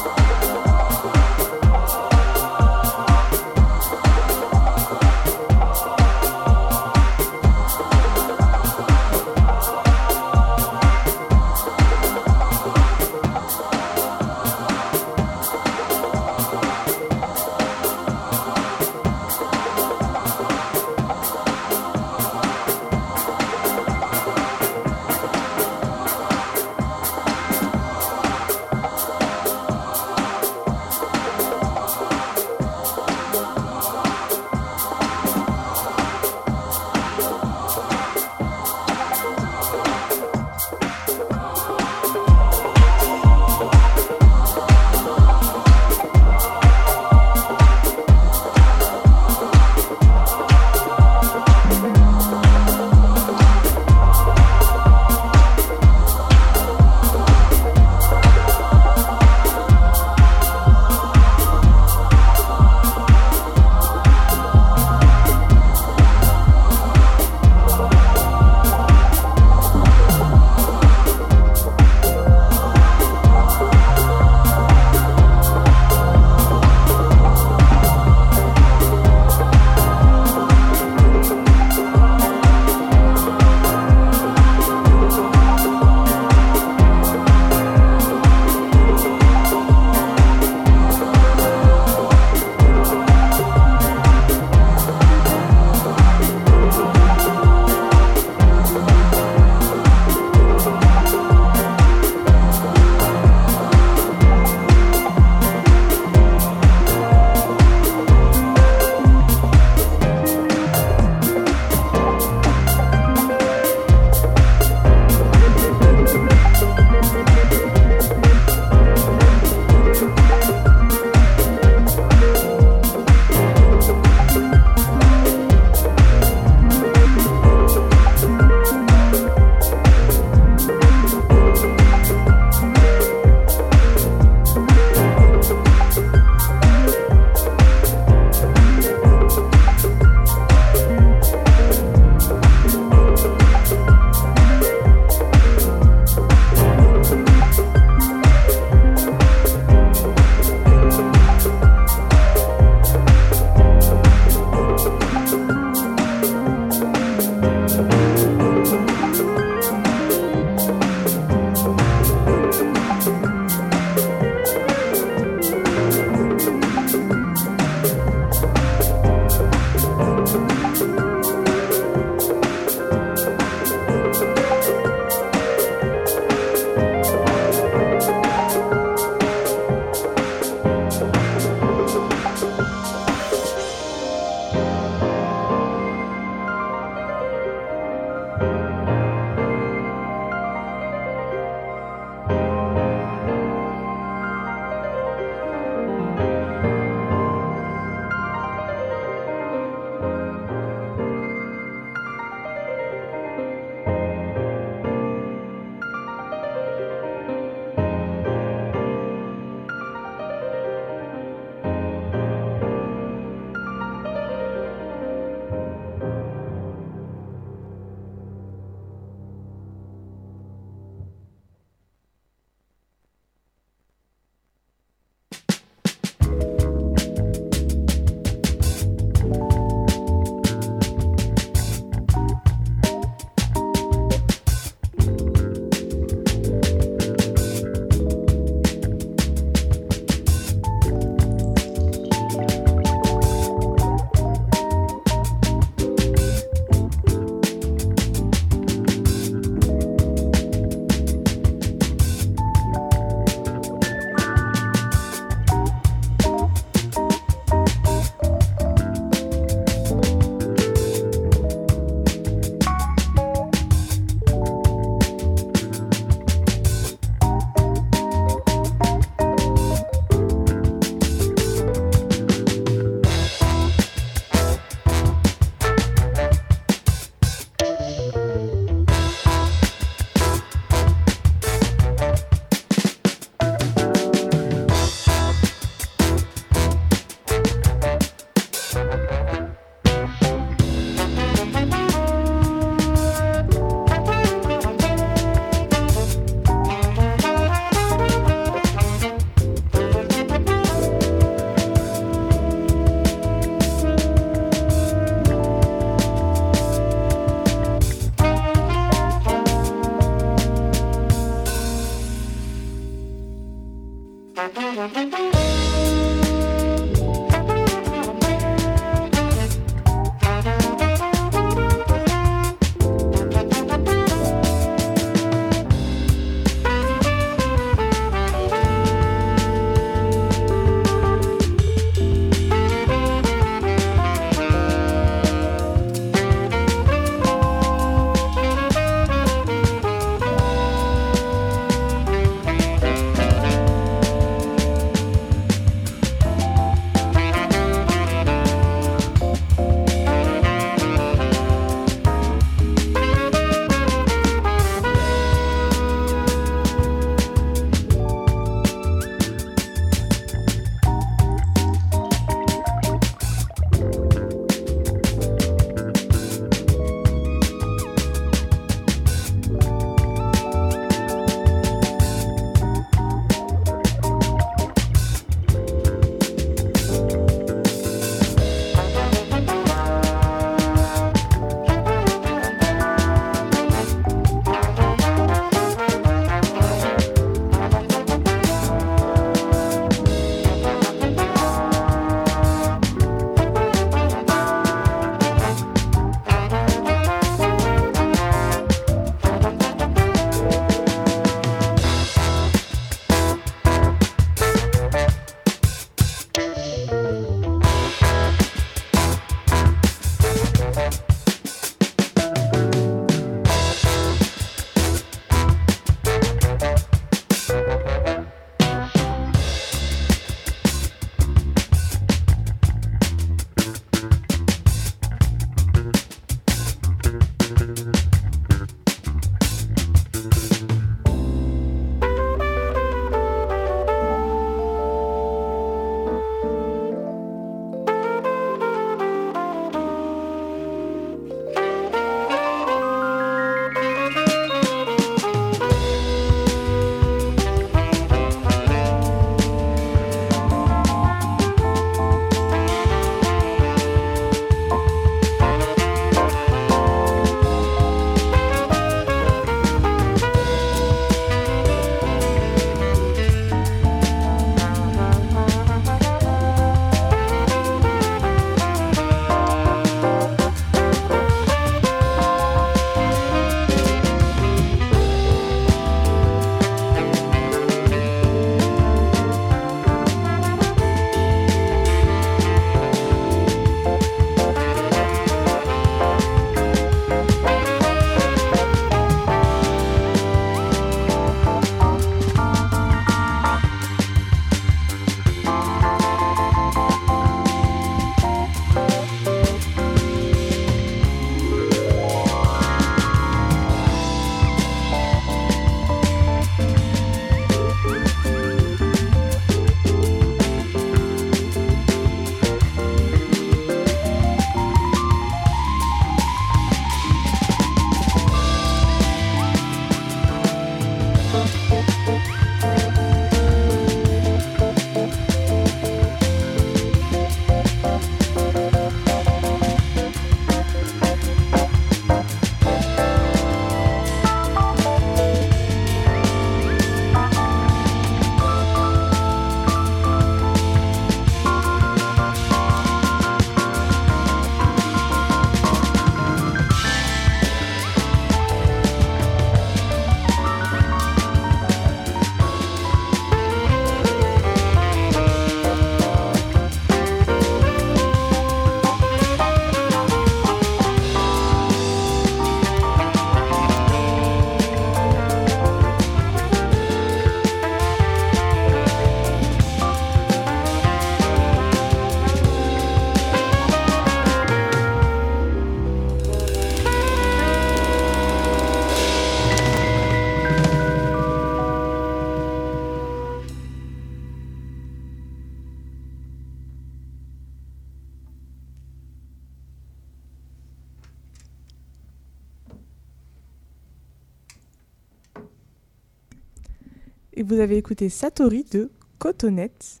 Avez 597.64 597.78
écouté 597.78 598.08
Satori 598.08 598.64
de 598.70 598.90
Cotonette. 599.18 600.00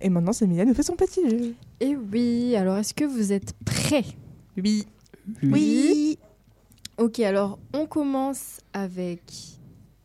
Et 0.00 0.10
maintenant, 0.10 0.32
Semilia 0.32 0.64
nous 0.64 0.74
fait 0.74 0.82
son 0.82 0.94
petit 0.94 1.28
jeu. 1.28 1.54
Et 1.80 1.96
oui, 1.96 2.54
alors 2.54 2.76
est-ce 2.76 2.94
que 2.94 3.04
vous 3.04 3.32
êtes 3.32 3.54
prêts? 3.64 4.04
Oui. 4.56 4.86
Oui. 5.42 6.18
Ok, 6.98 7.20
alors 7.20 7.58
on 7.74 7.86
commence 7.86 8.60
avec 8.72 9.20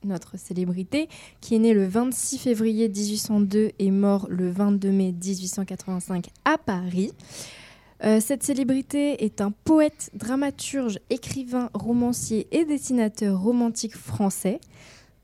notre 0.03 0.37
célébrité, 0.37 1.09
qui 1.41 1.55
est 1.55 1.59
né 1.59 1.73
le 1.73 1.85
26 1.85 2.39
février 2.39 2.89
1802 2.89 3.71
et 3.77 3.91
mort 3.91 4.27
le 4.29 4.49
22 4.49 4.91
mai 4.91 5.11
1885 5.11 6.27
à 6.45 6.57
Paris. 6.57 7.11
Euh, 8.03 8.19
cette 8.19 8.43
célébrité 8.43 9.23
est 9.23 9.41
un 9.41 9.51
poète, 9.51 10.09
dramaturge, 10.15 10.99
écrivain, 11.09 11.69
romancier 11.73 12.47
et 12.51 12.65
dessinateur 12.65 13.39
romantique 13.39 13.95
français, 13.95 14.59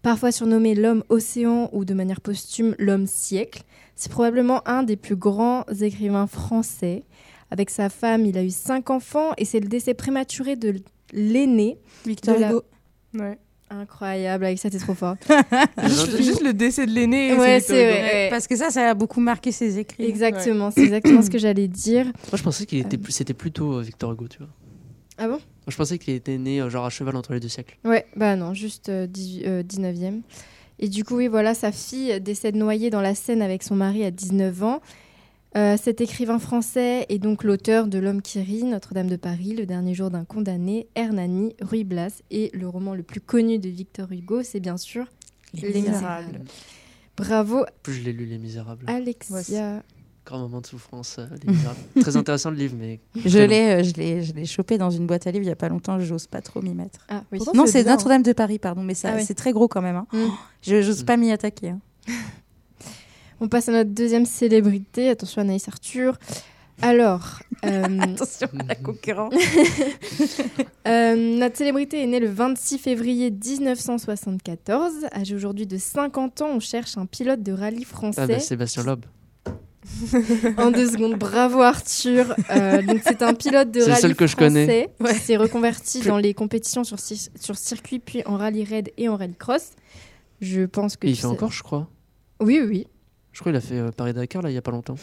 parfois 0.07 0.31
surnommé 0.31 0.73
l'homme 0.73 1.03
océan 1.09 1.69
ou 1.73 1.83
de 1.83 1.93
manière 1.93 2.21
posthume 2.21 2.75
l'homme 2.79 3.07
siècle. 3.07 3.63
C'est 3.97 4.09
probablement 4.09 4.65
un 4.65 4.83
des 4.83 4.95
plus 4.95 5.17
grands 5.17 5.65
écrivains 5.81 6.27
français. 6.27 7.03
Avec 7.51 7.69
sa 7.69 7.89
femme, 7.89 8.25
il 8.25 8.37
a 8.37 8.43
eu 8.45 8.49
cinq 8.49 8.89
enfants 8.89 9.31
et 9.37 9.43
c'est 9.43 9.59
le 9.59 9.67
décès 9.67 9.93
prématuré 9.93 10.55
de 10.55 10.75
l'aîné. 11.11 11.77
Victor 12.05 12.35
de 12.35 12.39
la- 12.39 12.49
Hugo. 12.51 12.63
Ouais. 13.15 13.37
Incroyable, 13.69 14.45
avec 14.45 14.59
ça 14.59 14.69
t'es 14.69 14.77
trop 14.77 14.93
fort. 14.93 15.17
Juste, 15.83 16.23
juste 16.23 16.41
le 16.41 16.53
décès 16.53 16.85
de 16.85 16.91
l'aîné. 16.91 17.35
Ouais, 17.37 17.59
c'est. 17.59 17.73
Ouais. 17.73 18.27
Parce 18.29 18.47
que 18.47 18.55
ça, 18.55 18.69
ça 18.69 18.91
a 18.91 18.93
beaucoup 18.93 19.19
marqué 19.19 19.51
ses 19.51 19.77
écrits. 19.77 20.05
Exactement, 20.05 20.71
c'est 20.71 20.83
exactement 20.83 21.21
ce 21.21 21.29
que 21.29 21.37
j'allais 21.37 21.67
dire. 21.67 22.05
Moi, 22.05 22.13
je 22.35 22.43
pensais 22.43 22.65
qu'il 22.65 22.79
était 22.79 22.97
plus, 22.97 23.11
c'était 23.11 23.33
plutôt 23.33 23.73
euh, 23.73 23.81
Victor 23.81 24.13
Hugo, 24.13 24.29
tu 24.29 24.37
vois. 24.37 24.47
Ah 25.17 25.27
bon? 25.27 25.39
Moi, 25.67 25.71
je 25.73 25.75
pensais 25.77 25.97
qu'il 25.99 26.13
était 26.13 26.37
né 26.37 26.61
euh, 26.61 26.69
genre 26.69 26.85
à 26.85 26.89
cheval 26.89 27.17
entre 27.17 27.33
les 27.33 27.41
deux 27.41 27.49
siècles. 27.49 27.77
Ouais, 27.83 28.05
bah 28.15 28.37
non, 28.37 28.53
juste 28.53 28.87
euh, 28.87 29.05
18 29.05 29.45
euh, 29.45 29.63
19e. 29.63 30.21
Et 30.79 30.87
du 30.87 31.03
coup, 31.03 31.17
oui, 31.17 31.27
voilà, 31.27 31.53
sa 31.53 31.73
fille 31.73 32.21
décède 32.21 32.55
noyée 32.55 32.89
dans 32.89 33.01
la 33.01 33.15
Seine 33.15 33.41
avec 33.41 33.63
son 33.63 33.75
mari 33.75 34.05
à 34.05 34.11
19 34.11 34.63
ans. 34.63 34.81
Euh, 35.57 35.75
cet 35.75 35.99
écrivain 35.99 36.39
français 36.39 37.05
est 37.09 37.19
donc 37.19 37.43
l'auteur 37.43 37.87
de 37.87 37.99
L'homme 37.99 38.21
qui 38.21 38.39
rit, 38.39 38.63
Notre-Dame 38.63 39.07
de 39.09 39.17
Paris, 39.17 39.55
Le 39.57 39.65
dernier 39.65 39.93
jour 39.93 40.09
d'un 40.09 40.23
condamné, 40.23 40.87
Hernani, 40.95 41.53
Ruy 41.59 41.83
Blas 41.83 42.21
et 42.31 42.49
le 42.53 42.69
roman 42.69 42.93
le 42.93 43.03
plus 43.03 43.19
connu 43.21 43.59
de 43.59 43.67
Victor 43.67 44.09
Hugo, 44.11 44.43
c'est 44.43 44.61
bien 44.61 44.77
sûr 44.77 45.05
Les 45.53 45.73
Les 45.73 45.81
Misérables. 45.81 46.27
Misérables. 46.27 46.41
Bravo, 47.17 47.59
En 47.61 47.65
plus, 47.83 47.93
je 47.93 48.03
l'ai 48.03 48.13
lu, 48.13 48.25
Les 48.25 48.37
Misérables. 48.37 48.85
Alexia. 48.87 49.83
Grand 50.27 50.39
moment 50.39 50.59
de 50.59 50.65
souffrance, 50.67 51.15
euh. 51.19 51.25
Très 52.01 52.17
intéressant 52.17 52.49
le 52.51 52.57
livre, 52.57 52.75
mais. 52.77 52.99
Je 53.25 53.39
l'ai, 53.39 53.69
euh, 53.79 53.83
je 53.83 53.93
l'ai, 53.93 54.21
je 54.23 54.33
l'ai 54.33 54.45
chopé 54.45 54.77
dans 54.77 54.89
une 54.89 55.07
boîte 55.07 55.25
à 55.25 55.31
livres 55.31 55.45
il 55.45 55.47
y 55.47 55.51
a 55.51 55.55
pas 55.55 55.69
longtemps. 55.69 55.97
J'ose 56.01 56.27
pas 56.27 56.41
trop 56.41 56.61
m'y 56.61 56.73
mettre. 56.73 56.99
Ah 57.07 57.23
oui. 57.31 57.37
Pourtant, 57.37 57.53
non, 57.55 57.65
c'est 57.65 57.83
bien, 57.83 57.93
Notre-Dame 57.93 58.23
de 58.23 58.33
Paris, 58.33 58.59
pardon, 58.59 58.83
mais 58.83 58.93
ça, 58.93 59.11
Ah 59.13 59.15
oui. 59.17 59.23
c'est 59.25 59.35
très 59.35 59.53
gros 59.53 59.69
quand 59.69 59.81
même. 59.81 59.95
hein. 59.95 60.07
Mm. 60.11 60.17
Je 60.63 60.81
j'ose 60.81 61.03
Mm. 61.03 61.05
pas 61.05 61.15
m'y 61.17 61.31
attaquer. 61.31 61.69
hein. 61.69 61.79
On 63.39 63.47
passe 63.47 63.69
à 63.69 63.71
notre 63.71 63.91
deuxième 63.91 64.25
célébrité. 64.25 65.09
Attention, 65.09 65.43
Anaïs 65.43 65.67
Arthur. 65.69 66.17
Alors, 66.81 67.39
euh, 67.65 67.83
Attention 68.01 68.47
à 68.59 68.63
la 68.67 68.75
concurrence. 68.75 69.33
Euh, 70.87 71.37
notre 71.39 71.55
célébrité 71.57 72.03
est 72.03 72.07
née 72.07 72.19
le 72.19 72.27
26 72.29 72.77
février 72.79 73.31
1974. 73.31 74.91
Âgé 75.15 75.35
aujourd'hui 75.35 75.65
de 75.67 75.77
50 75.77 76.41
ans, 76.41 76.49
on 76.55 76.59
cherche 76.59 76.97
un 76.97 77.05
pilote 77.05 77.41
de 77.43 77.51
rallye 77.51 77.83
Ah, 77.85 77.93
français. 77.95 78.27
bah, 78.27 78.39
Sébastien 78.39 78.83
Loeb. 78.83 79.05
en 80.57 80.71
deux 80.71 80.89
secondes, 80.91 81.15
bravo 81.15 81.61
Arthur. 81.61 82.35
Euh, 82.51 82.81
donc 82.81 83.01
c'est 83.03 83.21
un 83.21 83.33
pilote 83.33 83.71
de 83.71 83.79
C'est 83.81 83.85
le 83.87 83.91
rallye 83.93 84.01
seul 84.01 84.15
que 84.15 84.27
je 84.27 84.35
connais. 84.35 84.89
qui 85.07 85.15
s'est 85.15 85.37
reconverti 85.37 86.01
dans 86.01 86.17
les 86.17 86.33
compétitions 86.33 86.83
sur, 86.83 86.99
ci- 86.99 87.29
sur 87.39 87.55
circuit, 87.57 87.99
puis 87.99 88.21
en 88.25 88.37
rallye 88.37 88.63
raid 88.63 88.91
et 88.97 89.09
en 89.09 89.15
rallye 89.15 89.35
cross. 89.35 89.71
Je 90.41 90.65
pense 90.65 90.97
que 90.97 91.07
Et 91.07 91.11
il 91.11 91.15
fait 91.15 91.21
sais- 91.23 91.27
encore, 91.27 91.51
je 91.51 91.63
crois. 91.63 91.87
Oui, 92.39 92.59
oui, 92.61 92.67
oui. 92.67 92.87
Je 93.31 93.39
crois 93.39 93.51
qu'il 93.51 93.57
a 93.57 93.61
fait 93.61 93.75
euh, 93.79 93.91
Paris-Dakar, 93.91 94.41
là, 94.41 94.49
il 94.51 94.53
y 94.53 94.57
a 94.57 94.61
pas 94.61 94.71
longtemps. 94.71 94.95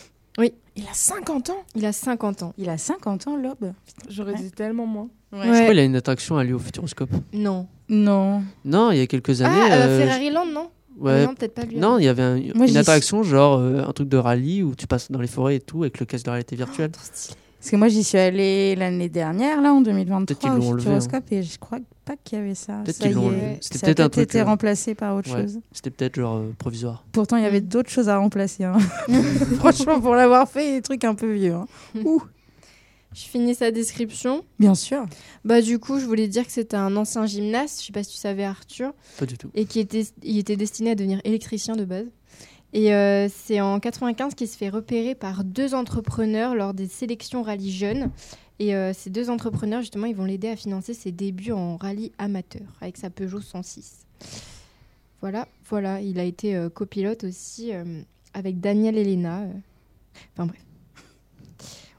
Il 0.77 0.83
a 0.89 0.93
50 0.93 1.51
ans 1.51 1.63
Il 1.77 1.87
a 1.87 1.93
50 1.93 2.43
ans. 2.43 2.53
Il 2.59 2.69
a 2.69 2.77
50 2.77 3.29
ans, 3.29 3.37
Lob. 3.37 3.73
J'aurais 4.09 4.33
Ouais. 4.33 4.39
dit 4.41 4.51
tellement 4.51 4.87
moins. 4.87 5.09
Je 5.33 5.39
Ouais. 5.39 5.45
crois 5.47 5.69
qu'il 5.69 5.79
a 5.79 5.85
une 5.85 5.95
attraction 5.95 6.37
à 6.37 6.43
lui 6.43 6.53
au 6.53 6.59
Futuroscope. 6.59 7.11
Non. 7.33 7.69
Non. 7.89 8.43
Non, 8.65 8.91
il 8.91 8.99
y 8.99 9.01
a 9.01 9.07
quelques 9.07 9.41
années. 9.43 9.55
ah, 9.71 9.73
euh, 9.75 10.01
Ferrari 10.01 10.31
Land, 10.31 10.47
non? 10.47 10.71
Ouais. 10.99 11.27
Non, 11.27 11.35
peut-être 11.35 11.55
pas 11.55 11.65
lui. 11.65 11.77
Non, 11.77 11.99
il 11.99 12.05
y 12.05 12.09
avait 12.09 12.23
un- 12.23 12.41
Moi, 12.55 12.69
une 12.69 12.77
attraction, 12.77 13.23
genre 13.23 13.59
euh, 13.59 13.83
un 13.87 13.93
truc 13.93 14.09
de 14.09 14.17
rallye 14.17 14.63
où 14.63 14.75
tu 14.75 14.87
passes 14.87 15.11
dans 15.11 15.21
les 15.21 15.27
forêts 15.27 15.57
et 15.57 15.61
tout 15.61 15.83
avec 15.83 15.99
le 16.01 16.07
casque 16.07 16.25
de 16.27 16.31
réalité 16.31 16.57
virtuelle. 16.57 16.91
Trop 16.93 17.03
stylé. 17.13 17.37
Parce 17.59 17.71
que 17.71 17.77
moi, 17.77 17.89
j'y 17.89 18.05
suis 18.05 18.19
allée 18.19 18.77
l'année 18.77 19.09
dernière, 19.09 19.63
là, 19.63 19.73
en 19.73 19.81
2023, 19.81 20.27
Peut-être 20.27 20.39
qu'ils 20.39 20.51
au 20.75 20.77
Futuroscope, 20.79 21.33
et 21.33 21.43
je 21.43 21.59
crois 21.59 21.79
pas 22.05 22.13
qu'il 22.23 22.39
y 22.39 22.41
avait 22.43 22.55
ça. 22.55 22.75
Peut-être 22.85 22.99
qu'ils 22.99 23.13
l'ont 23.13 23.29
enlevé. 23.29 23.57
C'était 23.63 23.79
peut-être 23.87 24.01
un 24.01 24.09
truc, 24.11 24.25
été 24.25 24.41
euh, 24.41 24.45
remplacé 24.45 24.95
par 24.95 25.17
autre 25.17 25.35
ouais. 25.35 25.43
chose. 25.45 25.61
C'était 25.73 25.89
peut-être 25.89 26.17
genre 26.17 26.37
euh, 26.37 26.53
provisoire. 26.59 27.05
Pourtant, 27.13 27.39
il 27.39 27.43
y 27.43 27.47
avait 27.47 27.63
Mm. 27.63 27.69
d'autres 27.69 27.89
choses 27.89 28.11
à 28.11 28.19
remplacer. 28.19 28.65
hein. 28.65 28.77
Franchement, 29.59 29.99
pour 29.99 30.15
l'avoir 30.15 30.47
fait, 30.47 30.73
des 30.77 30.83
trucs 30.83 31.05
un 31.05 31.15
peu 31.15 31.33
vieux. 31.33 31.55
hein. 31.55 31.67
Ouh. 32.05 32.23
Je 33.15 33.21
finis 33.25 33.55
sa 33.55 33.71
description. 33.71 34.45
Bien 34.59 34.75
sûr. 34.75 35.07
Bah 35.45 35.63
du 35.63 35.79
coup, 35.79 35.99
je 36.01 36.05
voulais 36.05 36.27
dire 36.29 36.45
que 36.45 36.53
c'était 36.53 36.77
un 36.77 36.97
ancien 36.97 37.27
gymnaste, 37.27 37.81
je 37.81 37.87
sais 37.87 37.93
pas 37.93 38.03
si 38.03 38.11
tu 38.13 38.17
savais 38.19 38.45
Arthur, 38.45 38.93
Pas 39.19 39.27
du 39.27 39.39
tout. 39.39 39.51
et 39.55 39.65
qui 39.67 39.79
était, 39.81 40.05
il 40.23 40.39
était 40.39 40.57
destiné 40.57 40.91
à 40.91 40.95
devenir 40.97 41.21
électricien 41.25 41.77
de 41.77 41.85
base. 41.85 42.07
Et 42.73 42.93
euh, 42.93 43.29
c'est 43.33 43.61
en 43.61 43.79
95 43.79 44.35
qu'il 44.35 44.49
se 44.49 44.57
fait 44.57 44.69
repérer 44.69 45.15
par 45.15 45.45
deux 45.45 45.75
entrepreneurs 45.75 46.57
lors 46.57 46.75
des 46.75 46.89
sélections 46.89 47.43
rallye 47.43 47.71
jeunes. 47.73 48.11
Et 48.59 48.75
euh, 48.75 48.93
ces 48.93 49.11
deux 49.11 49.31
entrepreneurs, 49.31 49.81
justement, 49.81 50.07
ils 50.07 50.15
vont 50.17 50.25
l'aider 50.25 50.49
à 50.49 50.57
financer 50.57 50.93
ses 50.93 51.13
débuts 51.13 51.53
en 51.53 51.77
rallye 51.77 52.11
amateur 52.19 52.67
avec 52.81 52.97
sa 52.97 53.11
Peugeot 53.11 53.41
106. 53.41 54.07
Voilà, 55.21 55.47
voilà, 55.69 56.01
il 56.01 56.19
a 56.19 56.25
été 56.25 56.55
euh, 56.57 56.69
copilote 56.69 57.25
aussi 57.25 57.73
euh, 57.73 58.03
avec 58.35 58.61
Daniel 58.61 58.99
Elena. 58.99 59.43
euh. 59.43 59.49
Enfin 60.35 60.47
bref. 60.47 60.61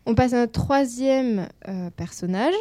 On 0.06 0.16
passe 0.16 0.34
à 0.34 0.38
notre 0.38 0.51
troisième 0.51 1.47
euh, 1.68 1.89
personnage. 1.89 2.53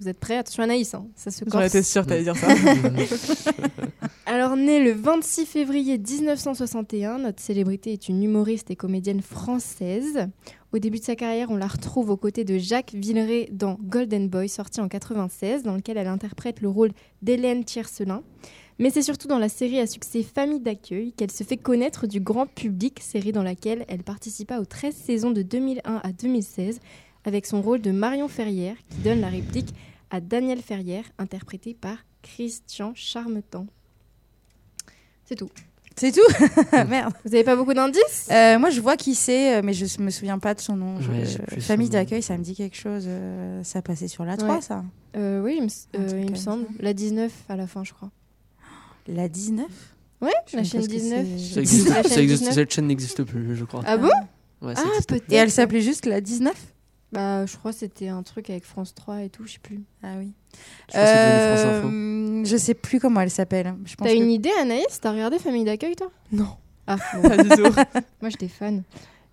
Vous 0.00 0.08
êtes 0.08 0.18
prêts? 0.18 0.36
Attention 0.38 0.62
Anaïs, 0.62 0.94
hein, 0.94 1.06
ça 1.14 1.30
se 1.30 1.44
J'en 1.44 1.50
corse. 1.50 1.66
étais 1.66 1.82
sûre 1.82 2.06
t'allais 2.06 2.22
dire 2.22 2.34
ça. 2.36 2.48
Alors, 4.26 4.56
née 4.56 4.82
le 4.82 4.92
26 4.92 5.44
février 5.44 5.98
1961, 5.98 7.18
notre 7.18 7.42
célébrité 7.42 7.92
est 7.92 8.08
une 8.08 8.22
humoriste 8.22 8.70
et 8.70 8.76
comédienne 8.76 9.20
française. 9.20 10.28
Au 10.72 10.78
début 10.78 11.00
de 11.00 11.04
sa 11.04 11.16
carrière, 11.16 11.50
on 11.50 11.56
la 11.56 11.66
retrouve 11.66 12.10
aux 12.10 12.16
côtés 12.16 12.44
de 12.44 12.56
Jacques 12.56 12.92
Villeray 12.94 13.48
dans 13.52 13.76
Golden 13.82 14.28
Boy, 14.28 14.48
sorti 14.48 14.80
en 14.80 14.88
96, 14.88 15.64
dans 15.64 15.74
lequel 15.74 15.98
elle 15.98 16.06
interprète 16.06 16.60
le 16.60 16.68
rôle 16.68 16.92
d'Hélène 17.22 17.64
Tiercelin. 17.64 18.22
Mais 18.80 18.88
c'est 18.90 19.02
surtout 19.02 19.28
dans 19.28 19.38
la 19.38 19.48
série 19.50 19.78
à 19.78 19.86
succès 19.86 20.22
Famille 20.22 20.58
d'accueil 20.58 21.12
qu'elle 21.12 21.30
se 21.30 21.44
fait 21.44 21.58
connaître 21.58 22.06
du 22.06 22.18
grand 22.18 22.46
public, 22.46 22.98
série 23.00 23.30
dans 23.30 23.42
laquelle 23.42 23.84
elle 23.88 24.02
participa 24.02 24.58
aux 24.58 24.64
13 24.64 24.94
saisons 24.94 25.30
de 25.30 25.42
2001 25.42 26.00
à 26.02 26.12
2016, 26.12 26.80
avec 27.24 27.44
son 27.46 27.60
rôle 27.60 27.82
de 27.82 27.90
Marion 27.90 28.26
Ferrière, 28.26 28.76
qui 28.88 28.96
donne 28.98 29.20
la 29.20 29.28
réplique 29.28 29.74
à 30.10 30.20
Daniel 30.22 30.62
Ferrière, 30.62 31.04
interprété 31.18 31.74
par 31.78 31.98
Christian 32.22 32.92
Charmetan. 32.94 33.66
C'est 35.26 35.36
tout. 35.36 35.50
C'est 35.96 36.12
tout 36.12 36.20
Merde. 36.88 37.12
Vous 37.26 37.34
avez 37.34 37.44
pas 37.44 37.56
beaucoup 37.56 37.74
d'indices? 37.74 38.28
Euh, 38.30 38.58
moi, 38.58 38.70
je 38.70 38.80
vois 38.80 38.96
qui 38.96 39.14
c'est, 39.14 39.56
euh, 39.56 39.60
mais 39.62 39.74
je 39.74 40.00
me 40.00 40.08
souviens 40.08 40.38
pas 40.38 40.54
de 40.54 40.60
son 40.60 40.76
nom. 40.76 40.96
Ouais, 40.96 41.26
famille 41.60 41.90
d'accueil, 41.90 42.22
ça 42.22 42.38
me 42.38 42.42
dit 42.42 42.54
quelque 42.54 42.76
chose. 42.76 43.04
euh, 43.06 43.62
ça 43.62 43.82
passait 43.82 44.08
sur 44.08 44.24
la 44.24 44.38
3, 44.38 44.54
Ouais. 44.54 44.60
ça 44.62 44.82
Euh, 45.16 45.42
Oui, 45.42 45.56
il 45.58 45.64
me, 45.64 45.68
euh, 46.02 46.20
il 46.24 46.30
me 46.30 46.36
semble. 46.36 46.66
La 46.78 46.94
19 46.94 47.30
à 47.50 47.56
la 47.56 47.66
fin, 47.66 47.84
je 47.84 47.92
crois. 47.92 48.10
La 49.14 49.28
19 49.28 49.66
Ouais, 50.22 50.30
Je 50.50 50.56
la 50.58 50.64
chaîne 50.64 50.80
pas 50.80 50.84
ce 50.86 50.88
que 50.88 50.94
19. 51.00 51.26
c'est. 51.38 51.54
Ça 51.54 51.60
existe- 51.60 51.88
La 51.88 52.02
chaîne 52.02 52.10
ça 52.12 52.20
existe- 52.22 52.38
19. 52.40 52.54
cette 52.54 52.70
chaîne 52.72 52.86
n'existe 52.86 53.24
plus, 53.24 53.56
je 53.56 53.64
crois. 53.64 53.82
Ah 53.86 53.96
bon? 53.96 54.10
Ouais, 54.60 54.74
Ah, 54.76 54.82
peut-être. 55.08 55.32
Et 55.32 55.36
elle 55.36 55.50
s'appelait 55.50 55.80
juste 55.80 56.04
la 56.06 56.20
19 56.20 56.54
Bah, 57.12 57.44
je 57.46 57.56
crois 57.56 57.72
que 57.72 57.78
c'était 57.78 58.08
un 58.08 58.22
truc 58.22 58.50
avec 58.50 58.64
France 58.64 58.94
3 58.94 59.22
et 59.22 59.30
tout, 59.30 59.44
je 59.46 59.54
sais 59.54 59.58
plus. 59.58 59.80
Ah 60.02 60.14
oui. 60.18 60.32
Je. 60.92 60.98
Euh, 60.98 62.44
je 62.44 62.56
sais 62.56 62.74
plus 62.74 63.00
comment 63.00 63.20
elle 63.22 63.30
s'appelle. 63.30 63.74
T'as 63.98 64.04
que- 64.10 64.14
une 64.14 64.30
idée, 64.30 64.50
Anaïs? 64.60 65.00
T'as 65.00 65.10
regardé 65.12 65.38
Famille 65.38 65.64
d'accueil, 65.64 65.96
toi? 65.96 66.10
Non, 66.30 66.48
Ah, 66.86 66.96
bon. 67.14 67.28
pas 67.28 67.36
du 67.42 67.48
tout. 67.48 67.62
moi 68.20 68.28
j'étais 68.30 68.48
fan. 68.48 68.82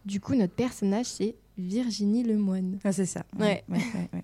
Du 0.06 0.20
coup, 0.22 0.34
notre 0.36 0.54
personnage, 0.54 1.06
c'est 1.08 1.36
Virginie 1.58 2.24
Lemoine. 2.24 2.80
Ah, 2.84 2.92
c'est 2.94 3.06
ça. 3.06 3.24
Ouais. 3.38 3.64
ouais, 3.70 3.78
ouais, 3.78 4.10
ouais. 4.14 4.24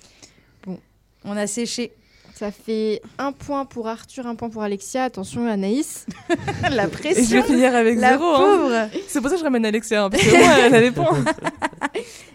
Bon. 0.66 0.78
On 1.24 1.36
a 1.36 1.46
séché. 1.46 1.92
Ça 2.34 2.50
fait 2.50 3.00
un 3.18 3.30
point 3.32 3.64
pour 3.64 3.86
Arthur, 3.86 4.26
un 4.26 4.34
point 4.34 4.50
pour 4.50 4.62
Alexia. 4.62 5.04
Attention, 5.04 5.46
Anaïs. 5.46 6.04
la 6.70 6.84
Et 6.84 6.86
je 6.86 6.90
pression. 6.90 7.40
vais 7.42 7.46
finir 7.46 7.74
avec 7.74 7.96
La 7.98 8.10
zéro. 8.10 8.24
hein. 8.24 8.38
pauvre. 8.38 8.88
C'est 9.06 9.20
pour 9.20 9.28
ça 9.30 9.36
que 9.36 9.40
je 9.40 9.44
ramène 9.44 9.64
Alexia, 9.64 10.02
hein, 10.04 10.10
parce 10.10 10.22
que 10.22 10.30
moi, 10.36 10.58
elle 10.66 10.74
a 10.74 10.80
des 10.80 10.90
points. 10.90 11.24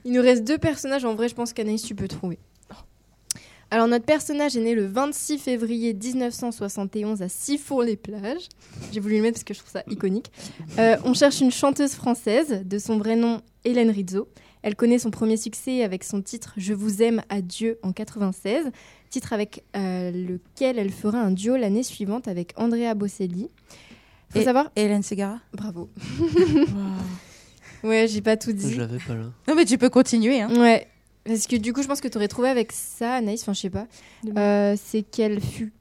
Il 0.05 0.13
nous 0.13 0.21
reste 0.21 0.45
deux 0.45 0.57
personnages. 0.57 1.03
En 1.03 1.15
vrai, 1.15 1.27
je 1.27 1.35
pense 1.35 1.51
qu'Anaïs, 1.51 1.81
tu 1.83 1.95
peux 1.95 2.07
trouver. 2.07 2.39
Alors, 3.71 3.87
notre 3.87 4.05
personnage 4.05 4.57
est 4.57 4.61
né 4.61 4.73
le 4.73 4.87
26 4.87 5.37
février 5.37 5.93
1971 5.93 7.21
à 7.21 7.29
Sifour-les-Plages. 7.29 8.47
J'ai 8.91 8.99
voulu 8.99 9.17
le 9.17 9.21
mettre 9.21 9.33
parce 9.35 9.43
que 9.43 9.53
je 9.53 9.59
trouve 9.59 9.71
ça 9.71 9.83
iconique. 9.89 10.31
Euh, 10.79 10.95
on 11.03 11.13
cherche 11.13 11.39
une 11.41 11.51
chanteuse 11.51 11.91
française, 11.93 12.61
de 12.65 12.79
son 12.79 12.97
vrai 12.97 13.15
nom 13.15 13.41
Hélène 13.65 13.91
Rizzo. 13.91 14.27
Elle 14.61 14.75
connaît 14.75 14.99
son 14.99 15.09
premier 15.11 15.37
succès 15.37 15.83
avec 15.83 16.03
son 16.03 16.21
titre 16.21 16.53
Je 16.57 16.73
vous 16.73 17.01
aime, 17.01 17.21
adieu 17.29 17.79
en 17.83 17.91
96, 17.93 18.71
titre 19.09 19.31
avec 19.33 19.63
euh, 19.75 20.11
lequel 20.11 20.77
elle 20.79 20.91
fera 20.91 21.19
un 21.19 21.31
duo 21.31 21.55
l'année 21.55 21.83
suivante 21.83 22.27
avec 22.27 22.53
Andrea 22.57 22.93
Bocelli. 22.93 23.49
Faut 24.31 24.39
Et- 24.39 24.43
savoir. 24.43 24.69
Hélène 24.75 25.03
Segara 25.03 25.39
Bravo. 25.53 25.89
Ouais, 27.83 28.07
j'ai 28.09 28.21
pas 28.21 28.35
tout 28.35 28.51
dit. 28.51 28.73
Je 28.73 28.79
l'avais 28.81 28.97
pas 28.97 29.15
là. 29.15 29.31
Non, 29.47 29.55
mais 29.55 29.63
tu 29.65 29.77
peux 29.77 29.89
continuer. 29.89 30.41
Hein. 30.41 30.49
Ouais. 30.59 30.87
Parce 31.23 31.47
que 31.47 31.55
du 31.55 31.71
coup, 31.73 31.81
je 31.81 31.87
pense 31.87 32.01
que 32.01 32.07
tu 32.09 32.17
aurais 32.17 32.27
trouvé 32.27 32.49
avec 32.49 32.71
ça, 32.73 33.15
Anaïs, 33.15 33.41
enfin, 33.41 33.53
je 33.53 33.61
sais 33.61 33.69
pas. 33.69 33.87
Euh, 34.37 34.75
c'est 34.83 35.01
qu'elle 35.03 35.39
fut 35.41 35.71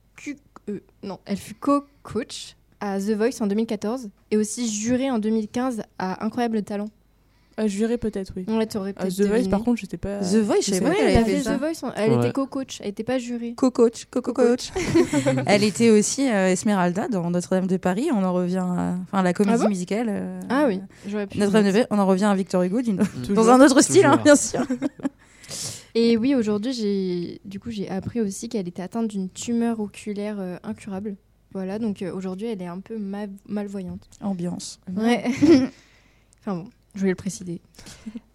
euh, 0.68 0.80
non, 1.02 1.18
elle 1.24 1.36
fut 1.38 1.54
co-coach 1.54 2.54
à 2.80 3.00
The 3.00 3.10
Voice 3.16 3.40
en 3.40 3.46
2014 3.46 4.10
et 4.30 4.36
aussi 4.36 4.68
jurée 4.70 5.10
en 5.10 5.18
2015 5.18 5.82
à 5.98 6.24
Incroyable 6.24 6.62
Talent. 6.62 6.88
Ah, 7.60 7.66
je 7.66 7.76
verrais 7.76 7.98
peut-être, 7.98 8.32
oui. 8.36 8.44
Ouais, 8.48 8.66
t'aurais 8.66 8.94
Ah, 8.96 9.02
peut-être 9.02 9.16
The 9.16 9.22
Voice, 9.22 9.48
par 9.48 9.64
contre, 9.64 9.80
je 9.80 9.86
sais 9.90 9.96
pas. 9.96 10.20
The 10.20 10.36
Voice, 10.36 10.56
je 10.60 10.66
sais 10.66 10.72
savais 10.78 10.90
pas. 10.90 10.94
qu'elle 10.94 11.10
elle 11.10 11.16
a 11.16 11.20
avait 11.20 11.38
fait. 11.40 11.50
The 11.56 11.58
Voice, 11.58 11.92
elle 11.96 12.12
Ouais. 12.12 12.18
était 12.18 12.32
co-coach, 12.32 12.78
elle 12.80 12.88
était 12.90 13.02
pas 13.02 13.18
jurée. 13.18 13.54
Co-coach, 13.56 14.04
co-coach. 14.12 14.70
Elle 15.46 15.64
était 15.64 15.90
aussi 15.90 16.28
euh, 16.28 16.48
Esmeralda 16.52 17.08
dans 17.08 17.30
Notre-Dame 17.30 17.66
de 17.66 17.76
Paris. 17.76 18.10
On 18.14 18.22
en 18.22 18.32
revient 18.32 18.58
à 18.58 18.94
enfin, 19.02 19.22
la 19.22 19.32
comédie 19.32 19.56
Ah 19.60 19.62
bon 19.64 19.68
musicale. 19.70 20.06
euh, 20.08 20.40
Ah 20.48 20.64
oui, 20.68 20.80
j'aurais 21.08 21.26
pu. 21.26 21.38
Notre-Dame 21.38 21.66
de 21.66 21.72
Paris, 21.72 21.84
on 21.90 21.98
en 21.98 22.06
revient 22.06 22.24
à 22.26 22.34
Victor 22.36 22.62
Hugo 22.62 22.80
dans 23.34 23.48
un 23.50 23.60
autre 23.60 23.80
style, 23.82 24.04
hein, 24.06 24.20
bien 24.22 24.36
sûr. 24.36 24.60
Et 25.94 26.16
oui, 26.16 26.34
aujourd'hui, 26.34 26.72
j'ai 26.72 27.40
du 27.44 27.58
coup 27.58 27.70
j'ai 27.70 27.88
appris 27.88 28.20
aussi 28.20 28.48
qu'elle 28.48 28.68
était 28.68 28.82
atteinte 28.82 29.08
d'une 29.08 29.30
tumeur 29.30 29.80
oculaire 29.80 30.36
euh, 30.38 30.56
incurable. 30.62 31.16
Voilà, 31.54 31.78
donc 31.78 32.02
euh, 32.02 32.12
aujourd'hui, 32.14 32.46
elle 32.48 32.60
est 32.62 32.66
un 32.66 32.78
peu 32.80 32.98
ma- 32.98 33.26
malvoyante. 33.48 34.08
Ambiance. 34.20 34.78
Ouais. 34.94 35.24
enfin 36.40 36.56
bon, 36.56 36.64
je 36.94 37.00
voulais 37.00 37.12
le 37.12 37.16
préciser. 37.16 37.60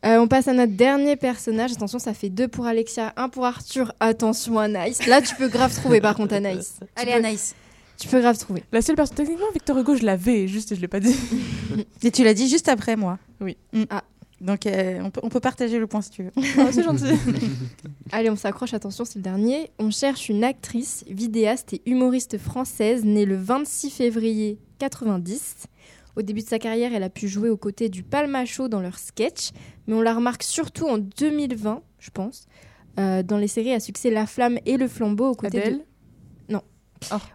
Euh, 0.05 0.17
on 0.17 0.27
passe 0.27 0.49
à 0.49 0.53
notre 0.53 0.73
dernier 0.73 1.15
personnage. 1.15 1.71
Attention, 1.71 1.97
ça 1.97 2.13
fait 2.13 2.27
deux 2.27 2.49
pour 2.49 2.65
Alexia, 2.65 3.13
un 3.15 3.29
pour 3.29 3.45
Arthur. 3.45 3.93
Attention, 4.01 4.59
Anaïs. 4.59 5.07
Là, 5.07 5.21
tu 5.21 5.33
peux 5.35 5.47
grave 5.47 5.73
trouver 5.73 6.01
par 6.01 6.13
contre, 6.17 6.33
Anaïs. 6.33 6.73
Tu 6.81 6.85
Allez, 6.97 7.11
peux- 7.13 7.17
Anaïs. 7.19 7.55
Tu 7.97 8.09
peux 8.09 8.19
grave 8.19 8.37
trouver. 8.37 8.65
La 8.73 8.81
seule 8.81 8.97
personne, 8.97 9.15
techniquement, 9.15 9.45
Victor 9.53 9.77
Hugo, 9.77 9.95
je 9.95 10.03
l'avais, 10.03 10.49
juste 10.49 10.75
je 10.75 10.81
l'ai 10.81 10.89
pas 10.89 10.99
dit. 10.99 11.15
Et 12.03 12.11
tu 12.11 12.25
l'as 12.25 12.33
dit 12.33 12.49
juste 12.49 12.67
après 12.67 12.97
moi. 12.97 13.17
Oui. 13.39 13.55
Mm. 13.71 13.83
Ah. 13.91 14.03
Donc 14.41 14.65
euh, 14.67 14.99
on, 15.01 15.09
peut, 15.09 15.21
on 15.23 15.29
peut 15.29 15.39
partager 15.39 15.79
le 15.79 15.87
point 15.87 16.01
si 16.01 16.09
tu 16.09 16.23
veux. 16.23 16.31
Ah, 16.57 16.67
c'est 16.73 16.83
gentil. 16.83 17.05
Allez, 18.11 18.29
on 18.29 18.35
s'accroche, 18.35 18.73
attention, 18.73 19.05
c'est 19.05 19.19
le 19.19 19.23
dernier. 19.23 19.71
On 19.79 19.89
cherche 19.89 20.27
une 20.27 20.43
actrice, 20.43 21.05
vidéaste 21.07 21.71
et 21.71 21.81
humoriste 21.85 22.37
française 22.37 23.05
née 23.05 23.23
le 23.23 23.37
26 23.37 23.89
février 23.89 24.59
90. 24.79 25.67
Au 26.15 26.21
début 26.21 26.41
de 26.41 26.47
sa 26.47 26.59
carrière, 26.59 26.91
elle 26.93 27.03
a 27.03 27.09
pu 27.09 27.27
jouer 27.27 27.49
aux 27.49 27.57
côtés 27.57 27.89
du 27.89 28.03
Palmacho 28.03 28.67
dans 28.67 28.81
leurs 28.81 28.99
sketchs, 28.99 29.49
mais 29.87 29.95
on 29.95 30.01
la 30.01 30.13
remarque 30.13 30.43
surtout 30.43 30.87
en 30.87 30.97
2020, 30.99 31.81
je 31.99 32.09
pense, 32.11 32.45
euh, 32.99 33.23
dans 33.23 33.37
les 33.37 33.47
séries 33.47 33.73
à 33.73 33.79
succès 33.79 34.11
La 34.11 34.25
Flamme 34.27 34.59
et 34.65 34.77
Le 34.77 34.87
Flambeau 34.87 35.29
aux 35.29 35.35
côtés 35.35 35.57
de 35.57 35.61
Adèle 35.63 35.81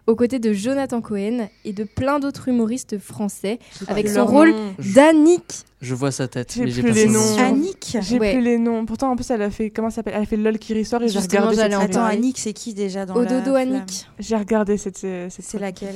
aux 0.07 0.15
côtés 0.15 0.39
de 0.39 0.51
Jonathan 0.51 0.99
Cohen 0.99 1.47
et 1.63 1.73
de 1.73 1.83
plein 1.83 2.19
d'autres 2.19 2.47
humoristes 2.47 2.97
français, 2.97 3.59
avec 3.87 4.07
son 4.07 4.15
Leur 4.15 4.27
rôle 4.29 4.53
d'Annick. 4.95 5.43
Je 5.79 5.93
vois 5.93 6.11
sa 6.11 6.27
tête, 6.27 6.53
J'ai 6.55 6.63
mais 6.65 6.71
j'ai 6.71 6.81
plus 6.81 6.89
pas 6.91 6.95
les 6.97 7.07
noms. 7.07 7.19
nom. 7.19 7.37
Annick. 7.37 7.97
J'ai 8.01 8.17
Ouais. 8.19 8.33
plus 8.33 8.41
les 8.41 8.57
noms. 8.57 8.85
Pourtant, 8.87 9.11
en 9.11 9.15
plus, 9.15 9.29
elle 9.29 9.43
a 9.43 9.51
fait. 9.51 9.69
Comment 9.69 9.91
ça 9.91 9.97
s'appelle? 9.97 10.13
Elle 10.15 10.23
a 10.23 10.25
fait 10.25 10.37
LOL 10.37 10.57
qui 10.57 10.73
ressort 10.73 11.03
et 11.03 11.07
j'ai 11.07 11.19
regardé. 11.19 11.55
cette. 11.55 11.73
Attends. 11.73 12.03
Annick, 12.03 12.39
c'est 12.39 12.53
qui 12.53 12.73
déjà 12.73 13.05
dans 13.05 13.15
Au 13.15 13.21
la 13.21 13.27
dodo 13.41 13.53
Annick. 13.55 14.07
J'ai 14.17 14.35
regardé 14.35 14.75
cette. 14.77 14.97
C'est 14.97 15.59
laquelle? 15.59 15.95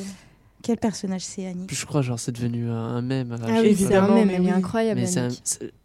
Quel 0.64 0.78
personnage 0.78 1.22
c'est 1.22 1.46
Annick 1.46 1.68
Puis 1.68 1.76
je 1.76 1.86
crois, 1.86 2.02
genre, 2.02 2.18
c'est 2.18 2.32
devenu 2.32 2.70
un, 2.70 3.02
mème. 3.02 3.36
Ah 3.46 3.60
oui, 3.62 3.76
c'est 3.78 3.94
un 3.94 4.08
mème, 4.08 4.30
elle 4.32 4.48
est 4.48 4.50
incroyable. 4.52 5.02
mais 5.02 5.18
un- 5.20 5.28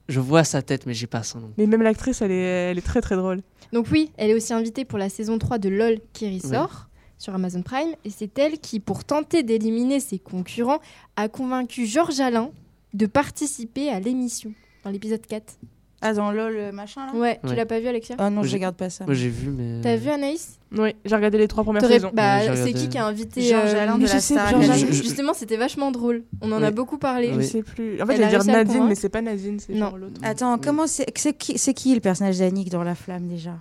je 0.08 0.20
vois 0.20 0.44
sa 0.44 0.62
tête, 0.62 0.86
mais 0.86 0.94
j'ai 0.94 1.06
pas 1.08 1.22
son 1.24 1.40
nom. 1.40 1.50
Mais 1.58 1.66
même 1.66 1.82
l'actrice, 1.82 2.22
elle 2.22 2.30
est, 2.30 2.70
elle 2.70 2.78
est 2.78 2.82
très 2.86 3.00
très 3.02 3.16
drôle. 3.16 3.42
Donc 3.72 3.88
oui, 3.92 4.10
elle 4.16 4.30
est 4.30 4.34
aussi 4.34 4.54
invitée 4.54 4.84
pour 4.86 4.96
la 4.98 5.08
saison 5.10 5.36
3 5.36 5.58
de 5.58 5.68
LOL 5.68 5.98
qui 6.14 6.32
ressort 6.34 6.86
sur 7.18 7.34
Amazon 7.34 7.62
Prime. 7.62 7.90
Et 8.04 8.10
c'est 8.10 8.38
elle 8.38 8.58
qui, 8.60 8.78
pour 8.80 9.04
tenter 9.04 9.42
d'éliminer 9.42 9.98
ses 10.00 10.18
concurrents, 10.20 10.78
a 11.16 11.28
convaincu 11.28 11.84
Georges 11.84 12.20
Alain 12.20 12.50
de 12.94 13.06
participer 13.06 13.90
à 13.90 13.98
l'émission 14.00 14.52
dans 14.84 14.90
l'épisode 14.90 15.26
4. 15.26 15.58
Ah, 16.00 16.12
dans 16.14 16.30
LOL 16.30 16.54
euh, 16.56 16.70
machin 16.72 17.06
là 17.06 17.12
Ouais, 17.18 17.40
tu 17.42 17.50
Ouais. 17.50 17.56
l'as 17.56 17.66
pas 17.66 17.80
vu 17.80 17.88
Alexia? 17.88 18.14
Ah 18.18 18.30
non, 18.30 18.36
Moi, 18.36 18.42
je 18.44 18.48
j'ai- 18.50 18.56
regarde 18.58 18.76
pas 18.76 18.88
ça. 18.88 19.04
Moi, 19.04 19.14
j'ai 19.14 19.28
vu, 19.28 19.50
mais. 19.50 19.80
T'as 19.82 19.96
vu 19.96 20.08
Anaïs? 20.10 20.58
Oui, 20.76 20.94
j'ai 21.04 21.16
regardé 21.16 21.38
les 21.38 21.48
trois 21.48 21.64
premières 21.64 21.82
T'aurais- 21.82 21.94
saisons. 21.94 22.10
bah, 22.14 22.38
j'ai 22.38 22.44
C'est 22.46 22.50
regardé. 22.52 22.72
qui 22.74 22.88
qui 22.88 22.98
a 22.98 23.06
invité 23.06 23.42
Georges 23.42 23.74
euh, 23.74 23.82
Alain 23.82 23.94
de 23.96 24.02
mais 24.02 24.06
la 24.08 24.14
je 24.14 24.18
sais, 24.20 24.34
Star 24.34 24.48
Georges 24.50 24.64
Academy. 24.64 24.82
Alain. 24.82 24.92
Je- 24.92 24.96
je- 24.96 25.02
Justement, 25.02 25.34
c'était 25.34 25.56
vachement 25.56 25.90
drôle. 25.90 26.22
On 26.40 26.52
en 26.52 26.62
a 26.62 26.68
Oui. 26.68 26.72
beaucoup 26.74 26.98
parlé. 26.98 27.30
Je 27.32 27.38
Oui. 27.38 27.44
sais 27.46 27.62
plus. 27.64 28.00
En 28.00 28.06
fait, 28.06 28.14
Elle 28.14 28.22
a 28.22 28.28
j'allais 28.28 28.30
dire 28.30 28.38
réussi 28.38 28.50
à 28.50 28.52
le 28.52 28.58
Nadine, 28.58 28.72
convaincre. 28.74 28.88
mais 28.90 28.94
c'est 28.94 29.08
pas 29.08 29.22
Nadine, 29.22 29.58
c'est 29.58 29.72
Non. 29.72 29.78
genre 29.90 29.98
l'autre. 29.98 30.20
Attends, 30.22 30.58
comment 30.58 30.86
c'est 30.86 31.06
c'est 31.16 31.32
qui, 31.36 31.58
c'est 31.58 31.74
qui 31.74 31.92
le 31.94 32.00
personnage 32.00 32.38
d'Annick 32.38 32.70
dans 32.70 32.84
La 32.84 32.94
Flamme 32.94 33.26
déjà? 33.26 33.54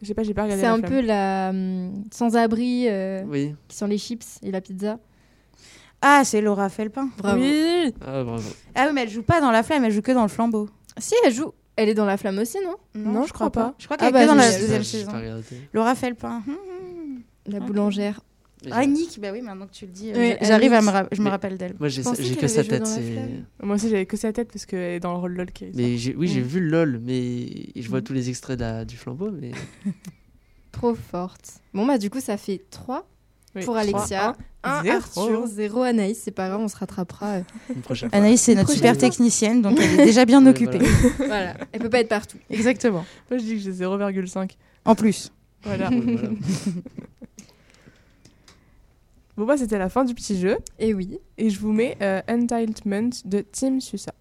Je 0.00 0.06
sais 0.06 0.14
pas, 0.14 0.22
j'ai 0.22 0.32
pas 0.32 0.44
regardé. 0.44 0.62
C'est 0.62 0.68
la 0.68 0.74
un 0.74 0.78
flamme. 0.78 0.90
peu 0.92 1.00
la 1.00 1.50
hum, 1.50 2.04
sans-abri 2.12 2.86
euh, 2.88 3.22
Oui. 3.26 3.54
qui 3.68 3.76
sont 3.76 3.86
les 3.86 3.98
chips 3.98 4.38
et 4.44 4.50
la 4.52 4.60
pizza. 4.60 4.98
Ah, 6.02 6.22
c'est 6.24 6.40
Laura 6.40 6.68
Felpin. 6.68 7.08
Bravo. 7.18 7.40
Oui. 7.42 7.92
Ah, 8.06 8.22
bravo. 8.24 8.48
Ah 8.74 8.84
oui, 8.86 8.92
mais 8.94 9.02
elle 9.02 9.10
joue 9.10 9.22
pas 9.22 9.40
dans 9.40 9.50
La 9.50 9.62
Flamme, 9.62 9.84
elle 9.84 9.92
joue 9.92 10.00
que 10.02 10.12
dans 10.12 10.22
Le 10.22 10.28
Flambeau. 10.28 10.68
Si, 10.98 11.14
elle 11.24 11.32
joue. 11.34 11.52
Elle 11.76 11.88
est 11.88 11.94
dans 11.94 12.04
la 12.04 12.16
flamme 12.16 12.38
aussi, 12.38 12.58
non? 12.64 12.76
Non, 12.94 13.24
je 13.26 13.32
crois 13.32 13.50
pas. 13.50 13.74
Je 13.78 13.84
crois 13.86 13.96
Ah 14.00 14.04
qu'elle 14.04 14.12
bah, 14.12 14.22
est 14.24 14.26
dans 14.26 14.34
la 14.34 14.42
génial. 14.50 14.60
deuxième 14.60 14.84
saison. 14.84 15.12
Laura 15.72 15.94
Felpin. 15.94 16.42
Hum, 16.46 16.54
hum. 16.54 17.20
La 17.46 17.58
Ok. 17.58 17.66
boulangère. 17.66 18.20
Mais 18.62 18.70
j'ai- 18.72 18.76
Annick, 18.76 19.18
bah 19.20 19.28
oui, 19.32 19.40
maintenant 19.40 19.66
que 19.66 19.72
tu 19.72 19.86
le 19.86 19.90
dis, 19.92 20.10
euh, 20.12 20.14
Ouais, 20.16 20.38
j'arrive 20.42 20.74
à 20.74 20.82
me 20.82 20.90
ra- 20.90 21.06
je 21.10 21.18
me 21.20 21.24
Mais- 21.24 21.30
rappelle 21.30 21.56
d'elle. 21.56 21.74
Moi, 21.80 21.88
j'ai 21.88 22.02
Je 22.02 22.08
pensais 22.08 22.22
j'ai 22.22 22.34
qu'elle 22.34 22.42
que 22.42 22.46
sa 22.48 22.60
avait 22.60 22.68
joué 22.68 22.78
tête. 22.78 22.82
dans 22.82 22.90
La 22.90 22.96
c'est- 22.96 23.12
Flamme. 23.12 23.44
Moi 23.62 23.76
aussi, 23.76 23.88
j'avais 23.88 24.04
que 24.06 24.16
sa 24.18 24.32
tête 24.34 24.52
parce 24.52 24.66
qu'elle 24.66 24.80
est 24.96 25.00
dans 25.00 25.12
le 25.12 25.18
rôle 25.18 25.32
LOL 25.34 25.50
qui. 25.50 25.66
Mais 25.74 25.96
j'ai- 25.96 26.14
oui, 26.14 26.28
j'ai 26.28 26.40
Mm. 26.42 26.44
vu 26.44 26.60
LOL, 26.60 27.00
mais 27.02 27.48
je 27.74 27.88
vois 27.88 28.00
Mm. 28.00 28.04
tous 28.04 28.12
les 28.12 28.28
extraits 28.28 28.58
de 28.58 28.64
la- 28.64 28.84
du 28.84 28.98
flambeau, 28.98 29.30
mais 29.30 29.52
Trop 30.72 30.94
forte. 30.94 31.54
Bon, 31.74 31.86
bah, 31.86 31.96
du 31.98 32.10
coup, 32.10 32.20
ça 32.20 32.36
fait 32.36 32.60
3 32.70 33.06
Oui, 33.56 33.64
pour 33.64 33.76
Alexia. 33.76 34.36
un, 34.62 34.70
1 34.78 34.82
zéro. 34.82 34.96
Arthur, 34.96 35.46
0 35.46 35.82
Anaïs. 35.82 36.20
C'est 36.22 36.30
pas 36.30 36.48
grave, 36.48 36.60
on 36.60 36.68
se 36.68 36.76
rattrapera. 36.76 37.26
euh. 37.36 37.42
une 37.74 37.82
prochaine 37.82 38.08
fois. 38.10 38.18
Anaïs, 38.18 38.40
c'est 38.40 38.54
notre 38.54 38.70
super 38.72 38.96
technicienne, 38.96 39.60
donc 39.62 39.78
elle 39.80 40.00
est 40.00 40.04
déjà 40.04 40.24
bien 40.24 40.42
Ouais, 40.44 40.50
occupée. 40.50 40.78
voilà. 40.78 41.08
voilà. 41.26 41.54
Elle 41.72 41.80
peut 41.80 41.90
pas 41.90 42.00
être 42.00 42.08
partout. 42.08 42.38
Exactement. 42.48 43.04
Moi, 43.30 43.38
je 43.38 43.44
dis 43.44 43.54
que 43.54 43.60
j'ai 43.60 43.72
0,5. 43.72 44.50
En 44.84 44.94
plus. 44.94 45.30
Voilà. 45.64 45.90
Bon, 49.36 49.46
bah, 49.46 49.56
c'était 49.56 49.78
la 49.78 49.88
fin 49.88 50.04
du 50.04 50.14
petit 50.14 50.38
jeu. 50.38 50.58
Et 50.78 50.92
oui. 50.94 51.18
Et 51.38 51.50
je 51.50 51.58
vous 51.60 51.72
mets 51.72 51.96
euh, 52.02 52.20
Entitlement 52.28 53.10
de 53.24 53.40
Tim 53.52 53.80
Susa. 53.80 54.12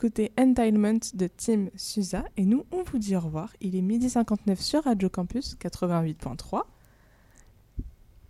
D'écouter 0.00 0.30
Entitlement 0.38 1.00
de 1.14 1.26
Tim 1.26 1.70
Suza 1.74 2.22
et 2.36 2.44
nous, 2.44 2.64
on 2.70 2.84
vous 2.84 2.98
dit 2.98 3.16
au 3.16 3.20
revoir. 3.20 3.52
Il 3.60 3.74
est 3.74 3.80
midi 3.80 4.08
59 4.08 4.60
sur 4.60 4.84
Radio 4.84 5.08
Campus 5.08 5.56
88.3. 5.60 6.62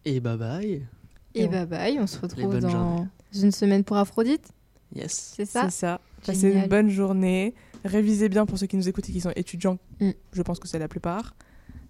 Et 0.07 0.19
bye 0.21 0.39
bye. 0.39 0.87
Et 1.35 1.43
Et 1.43 1.47
bye 1.49 1.67
bye, 1.67 1.99
on 2.01 2.07
se 2.07 2.19
retrouve 2.21 2.59
dans 2.59 2.71
journées. 2.71 3.07
une 3.35 3.53
semaine 3.53 3.85
pour 3.85 3.99
Aphrodite, 3.99 4.51
Yes. 4.95 5.35
c'est 5.37 5.45
ça? 5.45 5.65
C'est 5.65 5.77
ça. 5.81 6.01
Passez 6.25 6.51
une 6.55 6.69
bonne 6.69 6.89
journée. 6.89 7.55
Révisez 7.85 8.31
bien 8.31 8.47
pour 8.47 8.57
ceux 8.57 8.67
qui 8.67 8.79
nous 8.79 8.89
écoutent 8.89 9.11
et 9.11 9.13
qui 9.13 9.21
sont 9.21 9.33
étudiants. 9.37 9.77
Mm. 10.01 10.13
Je 10.33 10.41
pense 10.41 10.59
que 10.59 10.69
c'est 10.69 10.79
la 10.79 10.89
plupart. 10.89 11.37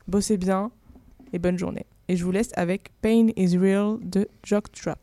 Bossez 0.09 0.39
bien 0.39 0.73
et 1.33 1.39
bonne 1.39 1.57
journée. 1.57 1.87
Et 2.09 2.17
je 2.17 2.25
vous 2.25 2.33
laisse 2.33 2.51
avec 2.55 2.91
Pain 3.01 3.29
is 3.37 3.57
Real 3.57 3.99
de 4.03 4.27
Jock 4.43 4.73
Trap. 4.73 4.99